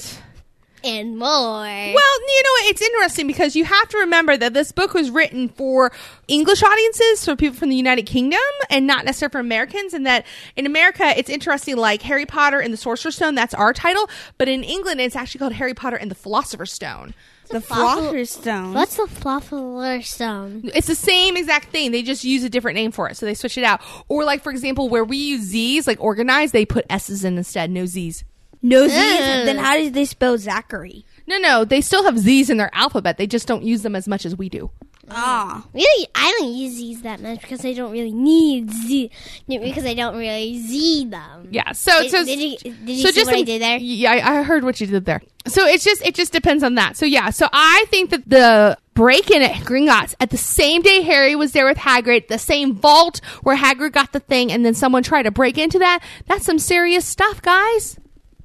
and 0.83 1.17
more. 1.17 1.27
Well, 1.27 1.93
you 1.93 2.43
know, 2.43 2.49
what? 2.51 2.65
it's 2.69 2.81
interesting 2.81 3.27
because 3.27 3.55
you 3.55 3.65
have 3.65 3.89
to 3.89 3.97
remember 3.99 4.37
that 4.37 4.53
this 4.53 4.71
book 4.71 4.93
was 4.93 5.09
written 5.09 5.49
for 5.49 5.91
English 6.27 6.63
audiences, 6.63 7.25
for 7.25 7.35
people 7.35 7.57
from 7.57 7.69
the 7.69 7.75
United 7.75 8.05
Kingdom, 8.05 8.39
and 8.69 8.87
not 8.87 9.03
necessarily 9.05 9.31
for 9.31 9.39
Americans. 9.39 9.93
And 9.93 10.05
that 10.05 10.25
in 10.55 10.65
America, 10.65 11.03
it's 11.17 11.29
interesting, 11.29 11.75
like 11.77 12.01
Harry 12.03 12.25
Potter 12.25 12.59
and 12.59 12.71
the 12.71 12.77
Sorcerer's 12.77 13.15
Stone, 13.15 13.35
that's 13.35 13.53
our 13.53 13.73
title. 13.73 14.09
But 14.37 14.47
in 14.47 14.63
England, 14.63 15.01
it's 15.01 15.15
actually 15.15 15.39
called 15.39 15.53
Harry 15.53 15.73
Potter 15.73 15.97
and 15.97 16.11
the 16.11 16.15
Philosopher's 16.15 16.71
Stone. 16.71 17.13
The 17.47 17.59
Fluffle- 17.61 18.25
Stone. 18.27 18.73
What's 18.73 18.97
the 18.97 19.03
fluffer 19.03 20.03
stone? 20.03 20.69
It's 20.75 20.87
the 20.87 20.95
same 20.95 21.37
exact 21.37 21.69
thing. 21.71 21.91
They 21.91 22.03
just 22.03 22.23
use 22.23 22.43
a 22.43 22.49
different 22.49 22.75
name 22.75 22.91
for 22.91 23.09
it. 23.09 23.15
So 23.17 23.25
they 23.25 23.33
switch 23.33 23.57
it 23.57 23.63
out. 23.63 23.81
Or, 24.07 24.23
like, 24.23 24.43
for 24.43 24.51
example, 24.51 24.89
where 24.89 25.03
we 25.03 25.17
use 25.17 25.41
Z's, 25.43 25.87
like 25.87 25.99
organized, 26.01 26.53
they 26.53 26.65
put 26.65 26.85
S's 26.89 27.23
in 27.23 27.37
instead, 27.37 27.69
no 27.71 27.85
Z's. 27.85 28.23
No 28.61 28.87
Z's. 28.87 28.97
Ugh. 28.97 29.45
Then 29.45 29.57
how 29.57 29.75
did 29.77 29.93
they 29.93 30.05
spell 30.05 30.37
Zachary? 30.37 31.05
No, 31.27 31.37
no, 31.37 31.63
they 31.65 31.81
still 31.81 32.03
have 32.03 32.17
Z's 32.17 32.49
in 32.49 32.57
their 32.57 32.73
alphabet. 32.73 33.17
They 33.17 33.27
just 33.27 33.47
don't 33.47 33.63
use 33.63 33.81
them 33.81 33.95
as 33.95 34.07
much 34.07 34.25
as 34.25 34.35
we 34.35 34.49
do. 34.49 34.71
Ah. 35.09 35.65
Really, 35.73 36.07
I 36.13 36.35
don't 36.39 36.51
use 36.53 36.73
Z's 36.75 37.01
that 37.03 37.21
much 37.21 37.41
because 37.41 37.63
I 37.65 37.73
don't 37.73 37.91
really 37.91 38.11
need 38.11 38.69
Z. 38.71 39.09
Because 39.47 39.85
I 39.85 39.93
don't 39.93 40.17
really 40.17 40.59
Z 40.59 41.05
them. 41.05 41.47
Yeah. 41.51 41.71
So, 41.71 42.01
Did, 42.01 42.11
so 42.11 42.25
did 42.25 42.39
you, 42.39 42.57
did 42.57 42.89
you 42.89 43.01
so 43.03 43.09
see 43.09 43.15
just 43.15 43.31
what 43.31 43.37
I 43.37 43.43
did 43.43 43.61
there? 43.61 43.77
Yeah, 43.77 44.11
I, 44.11 44.39
I 44.39 44.43
heard 44.43 44.63
what 44.65 44.81
you 44.81 44.87
did 44.87 45.05
there. 45.05 45.21
So 45.47 45.65
it's 45.65 45.85
just 45.85 46.05
it 46.05 46.13
just 46.13 46.33
depends 46.33 46.61
on 46.61 46.75
that. 46.75 46.97
So 46.97 47.05
yeah, 47.05 47.29
so 47.29 47.47
I 47.53 47.85
think 47.89 48.09
that 48.09 48.27
the 48.29 48.77
break 48.95 49.31
in 49.31 49.41
at 49.41 49.53
Gringotts 49.63 50.13
at 50.19 50.29
the 50.29 50.37
same 50.37 50.81
day 50.81 51.01
Harry 51.03 51.35
was 51.35 51.53
there 51.53 51.65
with 51.65 51.77
Hagrid, 51.77 52.27
the 52.27 52.37
same 52.37 52.75
vault 52.75 53.21
where 53.43 53.55
Hagrid 53.55 53.93
got 53.93 54.11
the 54.11 54.19
thing, 54.19 54.51
and 54.51 54.65
then 54.65 54.73
someone 54.73 55.03
tried 55.03 55.23
to 55.23 55.31
break 55.31 55.57
into 55.57 55.79
that. 55.79 56.03
That's 56.25 56.45
some 56.45 56.59
serious 56.59 57.05
stuff, 57.05 57.41
guys. 57.41 57.97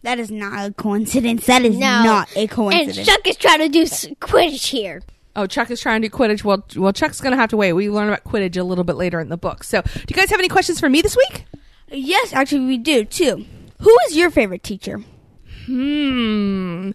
That 0.02 0.20
is 0.20 0.30
not 0.30 0.64
a 0.68 0.72
coincidence. 0.72 1.46
That 1.46 1.62
is 1.64 1.76
No. 1.76 2.02
not 2.04 2.28
a 2.36 2.46
coincidence. 2.46 2.48
And 2.48 3.06
coincidence. 3.06 3.06
Chuck 3.08 3.26
is 3.28 3.36
trying 3.36 3.58
to 3.60 3.68
do 3.68 3.82
s- 3.82 4.06
Quidditch 4.20 4.66
here. 4.68 5.02
Oh, 5.34 5.46
Chuck 5.46 5.70
is 5.70 5.80
trying 5.80 6.02
to 6.02 6.08
do 6.08 6.14
Quidditch. 6.14 6.44
Well, 6.44 6.64
well, 6.76 6.92
Chuck's 6.92 7.20
gonna 7.20 7.36
have 7.36 7.50
to 7.50 7.56
wait. 7.56 7.72
We 7.72 7.88
learn 7.88 8.08
about 8.08 8.24
Quidditch 8.24 8.56
a 8.56 8.62
little 8.62 8.84
bit 8.84 8.96
later 8.96 9.20
in 9.20 9.28
the 9.28 9.36
book. 9.36 9.64
So, 9.64 9.82
do 9.82 10.04
you 10.08 10.16
guys 10.16 10.30
have 10.30 10.40
any 10.40 10.48
questions 10.48 10.78
for 10.80 10.88
me 10.88 11.00
this 11.02 11.16
week? 11.16 11.46
yes, 11.90 12.32
actually, 12.32 12.66
we 12.66 12.78
do 12.78 13.04
too. 13.04 13.44
Who 13.80 13.96
is 14.06 14.16
your 14.16 14.30
favorite 14.30 14.62
teacher? 14.62 15.02
Hmm. 15.66 16.90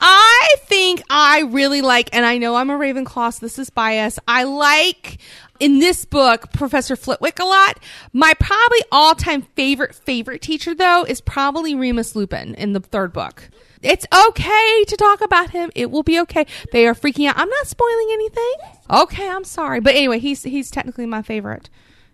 I 0.00 0.56
think 0.64 1.02
I 1.08 1.40
really 1.42 1.80
like, 1.80 2.10
and 2.14 2.26
I 2.26 2.38
know 2.38 2.56
I'm 2.56 2.70
a 2.70 2.74
Ravenclaw, 2.74 3.32
so 3.32 3.38
this 3.40 3.58
is 3.58 3.70
bias. 3.70 4.18
I 4.28 4.44
like 4.44 5.18
in 5.58 5.78
this 5.78 6.04
book 6.04 6.52
Professor 6.52 6.96
Flitwick 6.96 7.38
a 7.38 7.44
lot. 7.44 7.78
My 8.12 8.34
probably 8.38 8.80
all 8.92 9.14
time 9.14 9.42
favorite 9.56 9.94
favorite 9.94 10.42
teacher 10.42 10.74
though 10.74 11.04
is 11.04 11.20
probably 11.20 11.74
Remus 11.74 12.14
Lupin 12.14 12.54
in 12.56 12.72
the 12.72 12.80
third 12.80 13.12
book. 13.12 13.48
It's 13.82 14.06
okay 14.12 14.84
to 14.84 14.96
talk 14.96 15.22
about 15.22 15.50
him. 15.50 15.70
It 15.74 15.90
will 15.90 16.02
be 16.02 16.20
okay. 16.20 16.46
They 16.72 16.86
are 16.86 16.94
freaking 16.94 17.28
out. 17.28 17.38
I'm 17.38 17.48
not 17.48 17.66
spoiling 17.66 18.08
anything. 18.12 18.54
Okay, 18.90 19.28
I'm 19.28 19.44
sorry, 19.44 19.80
but 19.80 19.94
anyway, 19.94 20.18
he's 20.18 20.42
he's 20.42 20.70
technically 20.70 21.06
my 21.06 21.22
favorite. 21.22 21.70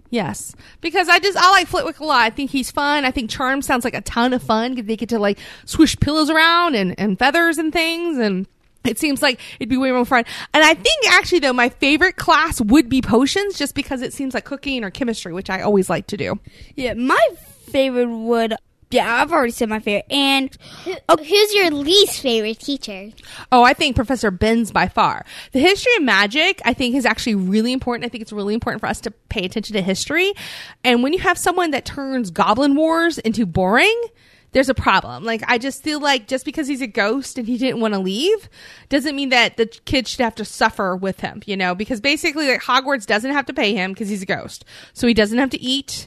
Yes, 0.09 0.55
because 0.81 1.09
I 1.09 1.19
just 1.19 1.37
I 1.37 1.51
like 1.51 1.67
Flitwick 1.67 1.99
a 1.99 2.05
lot. 2.05 2.21
I 2.21 2.31
think 2.31 2.51
he's 2.51 2.71
fun. 2.71 3.05
I 3.05 3.11
think 3.11 3.31
Charm 3.31 3.63
sounds 3.63 3.85
like 3.85 3.95
a 3.95 4.01
ton 4.01 4.33
of 4.33 4.43
fun. 4.43 4.75
They 4.87 4.97
get 4.97 5.09
to 5.09 5.19
like 5.19 5.39
swish 5.65 5.99
pillows 5.99 6.31
around 6.31 6.77
and 6.77 6.95
and 6.99 7.19
feathers 7.19 7.59
and 7.59 7.73
things, 7.73 8.19
and 8.19 8.47
it 8.85 9.01
seems 9.01 9.21
like 9.21 9.41
it'd 9.59 9.69
be 9.69 9.77
way 9.77 9.91
more 9.91 10.05
fun. 10.05 10.25
And 10.55 10.63
I 10.63 10.75
think 10.75 11.09
actually 11.11 11.41
though 11.41 11.53
my 11.53 11.69
favorite 11.69 12.17
class 12.17 12.61
would 12.61 12.89
be 12.89 13.03
potions, 13.03 13.59
just 13.59 13.75
because 13.75 14.03
it 14.03 14.13
seems 14.13 14.35
like 14.35 14.45
cooking 14.45 14.85
or 14.85 14.91
chemistry, 14.91 15.33
which 15.33 15.51
I 15.51 15.63
always 15.63 15.91
like 15.91 16.07
to 16.09 16.17
do. 16.17 16.39
Yeah, 16.77 16.95
my 16.95 17.29
favorite 17.37 18.07
would. 18.07 18.55
Yeah, 18.91 19.21
I've 19.21 19.33
already 19.33 19.51
said 19.51 19.69
my 19.69 19.81
favorite. 19.81 20.07
And 20.11 20.57
Who- 20.85 20.95
Who's 21.19 21.55
your 21.55 21.71
least 21.73 22.21
favorite 22.21 22.61
teacher? 22.61 23.11
Oh, 23.51 23.65
I 23.65 23.73
think 23.73 23.97
Professor 23.97 24.31
Binns 24.31 24.71
by 24.71 24.87
far. 24.89 25.25
The 25.53 25.59
history 25.59 25.93
of 25.97 26.05
magic, 26.05 26.63
I 26.65 26.73
think, 26.73 26.95
is 26.95 27.05
actually 27.05 27.35
really 27.35 27.73
important. 27.73 28.05
I 28.07 28.09
think 28.09 28.23
it's 28.23 28.33
really 28.33 28.55
important 28.55 28.81
for 28.81 28.87
us 28.87 29.01
to 29.01 29.11
pay 29.11 29.45
attention 29.45 29.75
to 29.75 29.83
history. 29.83 30.33
And 30.85 31.03
when 31.03 31.13
you 31.13 31.19
have 31.19 31.37
someone 31.37 31.73
that 31.73 31.85
turns 31.85 32.31
Goblin 32.31 32.77
Wars 32.77 33.19
into 33.19 33.45
boring, 33.45 34.01
there's 34.53 34.69
a 34.69 34.75
problem. 34.75 35.25
Like, 35.25 35.43
I 35.49 35.59
just 35.59 35.83
feel 35.83 35.99
like 36.01 36.29
just 36.29 36.45
because 36.45 36.69
he's 36.69 36.81
a 36.81 36.87
ghost 36.87 37.39
and 37.39 37.47
he 37.49 37.59
didn't 37.59 37.81
want 37.81 37.93
to 37.95 38.01
leave 38.01 38.49
doesn't 38.89 39.17
mean 39.17 39.31
that 39.31 39.57
the 39.57 39.67
kids 39.67 40.11
should 40.11 40.21
have 40.21 40.37
to 40.37 40.45
suffer 40.45 40.95
with 40.97 41.21
him, 41.21 41.43
you 41.45 41.57
know? 41.57 41.75
Because 41.75 42.01
basically, 42.01 42.47
like, 42.47 42.63
Hogwarts 42.63 43.05
doesn't 43.05 43.33
have 43.33 43.47
to 43.47 43.53
pay 43.53 43.75
him 43.75 43.93
because 43.93 44.09
he's 44.09 44.23
a 44.23 44.27
ghost. 44.27 44.65
So 44.95 45.09
he 45.09 45.13
doesn't 45.15 45.39
have 45.39 45.51
to 45.51 45.61
eat. 45.61 46.07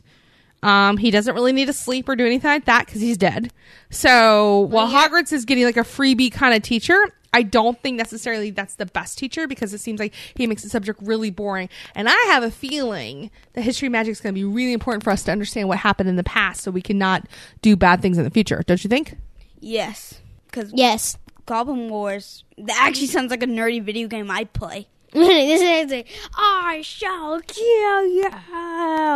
Um, 0.61 0.97
he 0.97 1.09
doesn't 1.11 1.33
really 1.33 1.53
need 1.53 1.67
to 1.67 1.73
sleep 1.73 2.09
or 2.09 2.15
do 2.15 2.25
anything 2.25 2.49
like 2.49 2.65
that 2.65 2.85
because 2.85 3.01
he's 3.01 3.17
dead. 3.17 3.51
So 3.89 4.61
while 4.61 4.87
Hogwarts 4.89 5.31
is 5.31 5.45
getting 5.45 5.63
like 5.63 5.77
a 5.77 5.81
freebie 5.81 6.31
kind 6.31 6.53
of 6.53 6.61
teacher, 6.61 6.97
I 7.33 7.43
don't 7.43 7.79
think 7.81 7.97
necessarily 7.97 8.51
that's 8.51 8.75
the 8.75 8.85
best 8.87 9.17
teacher 9.17 9.47
because 9.47 9.73
it 9.73 9.77
seems 9.79 9.99
like 9.99 10.13
he 10.35 10.47
makes 10.47 10.63
the 10.63 10.69
subject 10.69 10.99
really 11.01 11.29
boring. 11.29 11.69
And 11.95 12.09
I 12.09 12.15
have 12.27 12.43
a 12.43 12.51
feeling 12.51 13.31
that 13.53 13.61
history 13.61 13.85
of 13.85 13.91
magic 13.91 14.11
is 14.11 14.21
going 14.21 14.33
to 14.33 14.39
be 14.39 14.43
really 14.43 14.73
important 14.73 15.03
for 15.03 15.11
us 15.11 15.23
to 15.23 15.31
understand 15.31 15.67
what 15.67 15.77
happened 15.77 16.09
in 16.09 16.15
the 16.15 16.23
past 16.23 16.61
so 16.61 16.71
we 16.71 16.81
cannot 16.81 17.25
do 17.61 17.75
bad 17.75 18.01
things 18.01 18.17
in 18.17 18.23
the 18.23 18.31
future. 18.31 18.63
Don't 18.65 18.83
you 18.83 18.89
think? 18.89 19.15
yes, 19.61 20.19
because 20.47 20.71
Yes. 20.73 21.17
Goblin 21.45 21.89
Wars, 21.89 22.43
that 22.59 22.77
actually 22.79 23.07
sounds 23.07 23.31
like 23.31 23.41
a 23.41 23.47
nerdy 23.47 23.81
video 23.81 24.07
game 24.07 24.29
I'd 24.29 24.53
play. 24.53 24.87
this 25.13 25.61
is 25.61 25.91
like, 25.91 26.07
I 26.35 26.81
shall 26.81 27.41
kill 27.41 28.05
you. 28.05 28.29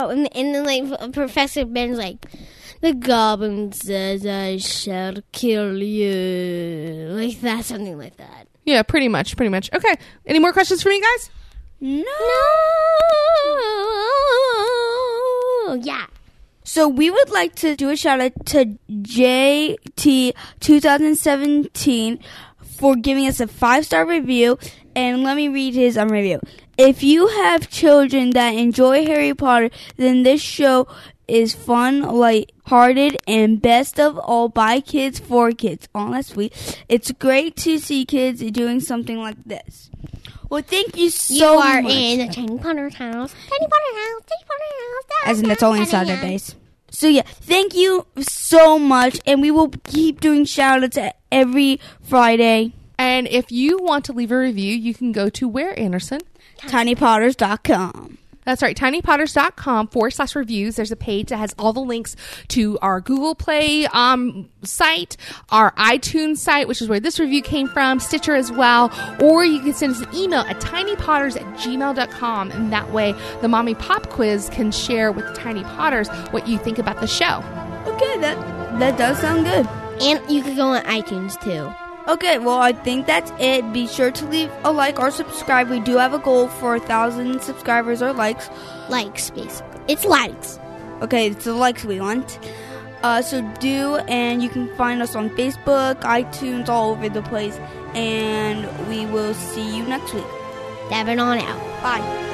And, 0.09 0.35
and 0.35 0.55
then, 0.55 0.65
like, 0.65 1.13
Professor 1.13 1.65
Binns 1.65 1.97
like, 1.97 2.25
the 2.81 2.93
goblin 2.93 3.71
says 3.71 4.25
I 4.25 4.57
shall 4.57 5.15
kill 5.31 5.81
you. 5.81 7.07
Like 7.11 7.39
that, 7.39 7.63
something 7.63 7.97
like 7.97 8.17
that. 8.17 8.47
Yeah, 8.65 8.83
pretty 8.83 9.07
much, 9.07 9.37
pretty 9.37 9.49
much. 9.49 9.69
Okay. 9.73 9.95
Any 10.25 10.39
more 10.39 10.51
questions 10.51 10.83
for 10.83 10.89
me, 10.89 10.99
guys? 10.99 11.29
No. 11.79 12.03
No. 15.65 15.79
Yeah. 15.81 16.07
So 16.63 16.87
we 16.87 17.09
would 17.09 17.29
like 17.29 17.55
to 17.55 17.75
do 17.75 17.89
a 17.89 17.95
shout 17.95 18.19
out 18.19 18.33
to 18.47 18.77
JT 18.89 20.33
2017 20.59 22.19
for 22.59 22.95
giving 22.95 23.27
us 23.27 23.39
a 23.39 23.47
five 23.47 23.85
star 23.85 24.05
review. 24.05 24.57
And 24.95 25.23
let 25.23 25.35
me 25.35 25.47
read 25.47 25.73
his 25.73 25.97
um, 25.97 26.09
review. 26.09 26.39
If 26.77 27.03
you 27.03 27.27
have 27.27 27.69
children 27.69 28.31
that 28.31 28.51
enjoy 28.51 29.05
Harry 29.05 29.33
Potter, 29.33 29.69
then 29.97 30.23
this 30.23 30.41
show 30.41 30.87
is 31.27 31.53
fun, 31.53 32.01
light-hearted, 32.01 33.17
and 33.27 33.61
best 33.61 33.99
of 33.99 34.17
all 34.17 34.49
by 34.49 34.79
kids 34.81 35.19
for 35.19 35.51
kids. 35.51 35.87
Oh, 35.95 36.11
that's 36.11 36.29
sweet. 36.29 36.53
It's 36.89 37.11
great 37.11 37.55
to 37.57 37.79
see 37.79 38.05
kids 38.05 38.41
doing 38.51 38.79
something 38.79 39.17
like 39.17 39.43
this. 39.45 39.89
Well, 40.49 40.61
thank 40.61 40.97
you 40.97 41.09
so 41.09 41.33
you 41.33 41.45
are 41.45 41.81
much. 41.81 41.91
in 41.91 42.27
the 42.27 42.33
Tiny 42.33 42.57
Potter's 42.59 42.95
house. 42.95 43.33
Tiny 43.33 43.67
Potter 43.67 43.95
house. 43.95 44.21
Tiny 44.27 44.43
Potter 44.45 44.63
house. 44.79 45.05
As 45.25 45.39
in, 45.41 45.47
that's 45.47 45.63
only 45.63 45.79
inside 45.79 46.07
Tiny 46.07 46.21
base. 46.21 46.55
So 46.91 47.07
yeah, 47.07 47.23
thank 47.23 47.73
you 47.73 48.05
so 48.19 48.77
much, 48.77 49.19
and 49.25 49.41
we 49.41 49.49
will 49.49 49.69
keep 49.85 50.21
doing 50.21 50.45
shout 50.45 50.83
outs 50.83 50.97
every 51.31 51.79
Friday. 52.01 52.73
And 53.03 53.27
if 53.27 53.51
you 53.51 53.79
want 53.79 54.05
to 54.05 54.13
leave 54.13 54.31
a 54.31 54.37
review, 54.37 54.73
you 54.73 54.93
can 54.93 55.11
go 55.11 55.27
to 55.31 55.45
where, 55.45 55.77
Anderson? 55.77 56.21
TinyPotters.com. 56.59 58.17
That's 58.45 58.61
right, 58.61 58.77
tinypotters.com 58.77 59.89
forward 59.89 60.11
slash 60.11 60.37
reviews. 60.37 60.77
There's 60.77 60.93
a 60.93 60.95
page 60.95 61.27
that 61.27 61.35
has 61.35 61.53
all 61.59 61.73
the 61.73 61.81
links 61.81 62.15
to 62.49 62.79
our 62.81 63.01
Google 63.01 63.35
Play 63.35 63.87
um, 63.87 64.49
site, 64.63 65.17
our 65.49 65.71
iTunes 65.71 66.37
site, 66.37 66.69
which 66.69 66.81
is 66.81 66.87
where 66.87 67.01
this 67.01 67.19
review 67.19 67.41
came 67.41 67.67
from, 67.67 67.99
Stitcher 67.99 68.35
as 68.35 68.53
well, 68.53 68.89
or 69.21 69.43
you 69.43 69.59
can 69.59 69.73
send 69.73 69.95
us 69.95 70.01
an 70.01 70.15
email 70.15 70.41
at 70.41 70.61
tinypotters 70.61 71.35
at 71.35 71.57
gmail.com. 71.57 72.51
And 72.51 72.71
that 72.71 72.89
way, 72.93 73.13
the 73.41 73.49
Mommy 73.49 73.75
Pop 73.75 74.09
Quiz 74.11 74.49
can 74.49 74.71
share 74.71 75.11
with 75.11 75.25
Tiny 75.35 75.63
Potters 75.63 76.07
what 76.31 76.47
you 76.47 76.57
think 76.57 76.79
about 76.79 77.01
the 77.01 77.07
show. 77.07 77.43
Okay, 77.85 78.17
that 78.21 78.79
that 78.79 78.97
does 78.97 79.19
sound 79.19 79.43
good. 79.43 79.67
And 80.01 80.31
you 80.31 80.41
could 80.41 80.55
go 80.55 80.67
on 80.67 80.83
iTunes 80.83 81.41
too. 81.43 81.73
Okay, 82.05 82.37
well 82.37 82.59
I 82.59 82.73
think 82.73 83.07
that's 83.07 83.31
it. 83.39 83.71
Be 83.71 83.87
sure 83.87 84.11
to 84.11 84.25
leave 84.25 84.51
a 84.65 84.71
like 84.73 84.99
or 84.99 85.09
subscribe. 85.09 85.69
We 85.69 85.79
do 85.79 85.95
have 85.97 86.13
a 86.13 86.19
goal 86.19 86.49
for 86.49 86.75
a 86.75 86.79
thousand 86.79 87.41
subscribers 87.41 88.01
or 88.01 88.11
likes. 88.11 88.49
Likes, 88.89 89.29
basically. 89.29 89.81
It's 89.87 90.03
likes. 90.03 90.59
Okay, 91.01 91.27
it's 91.27 91.45
the 91.45 91.53
likes 91.53 91.85
we 91.85 92.01
want. 92.01 92.39
Uh, 93.03 93.21
so 93.21 93.41
do, 93.59 93.97
and 94.07 94.41
you 94.41 94.49
can 94.49 94.73
find 94.75 95.01
us 95.01 95.15
on 95.15 95.29
Facebook, 95.31 96.01
iTunes, 96.01 96.69
all 96.69 96.91
over 96.91 97.07
the 97.07 97.21
place. 97.21 97.57
And 97.93 98.65
we 98.87 99.05
will 99.05 99.33
see 99.33 99.77
you 99.77 99.83
next 99.83 100.13
week. 100.13 100.23
Dabbing 100.89 101.19
on 101.19 101.37
out. 101.37 101.81
Bye. 101.81 102.32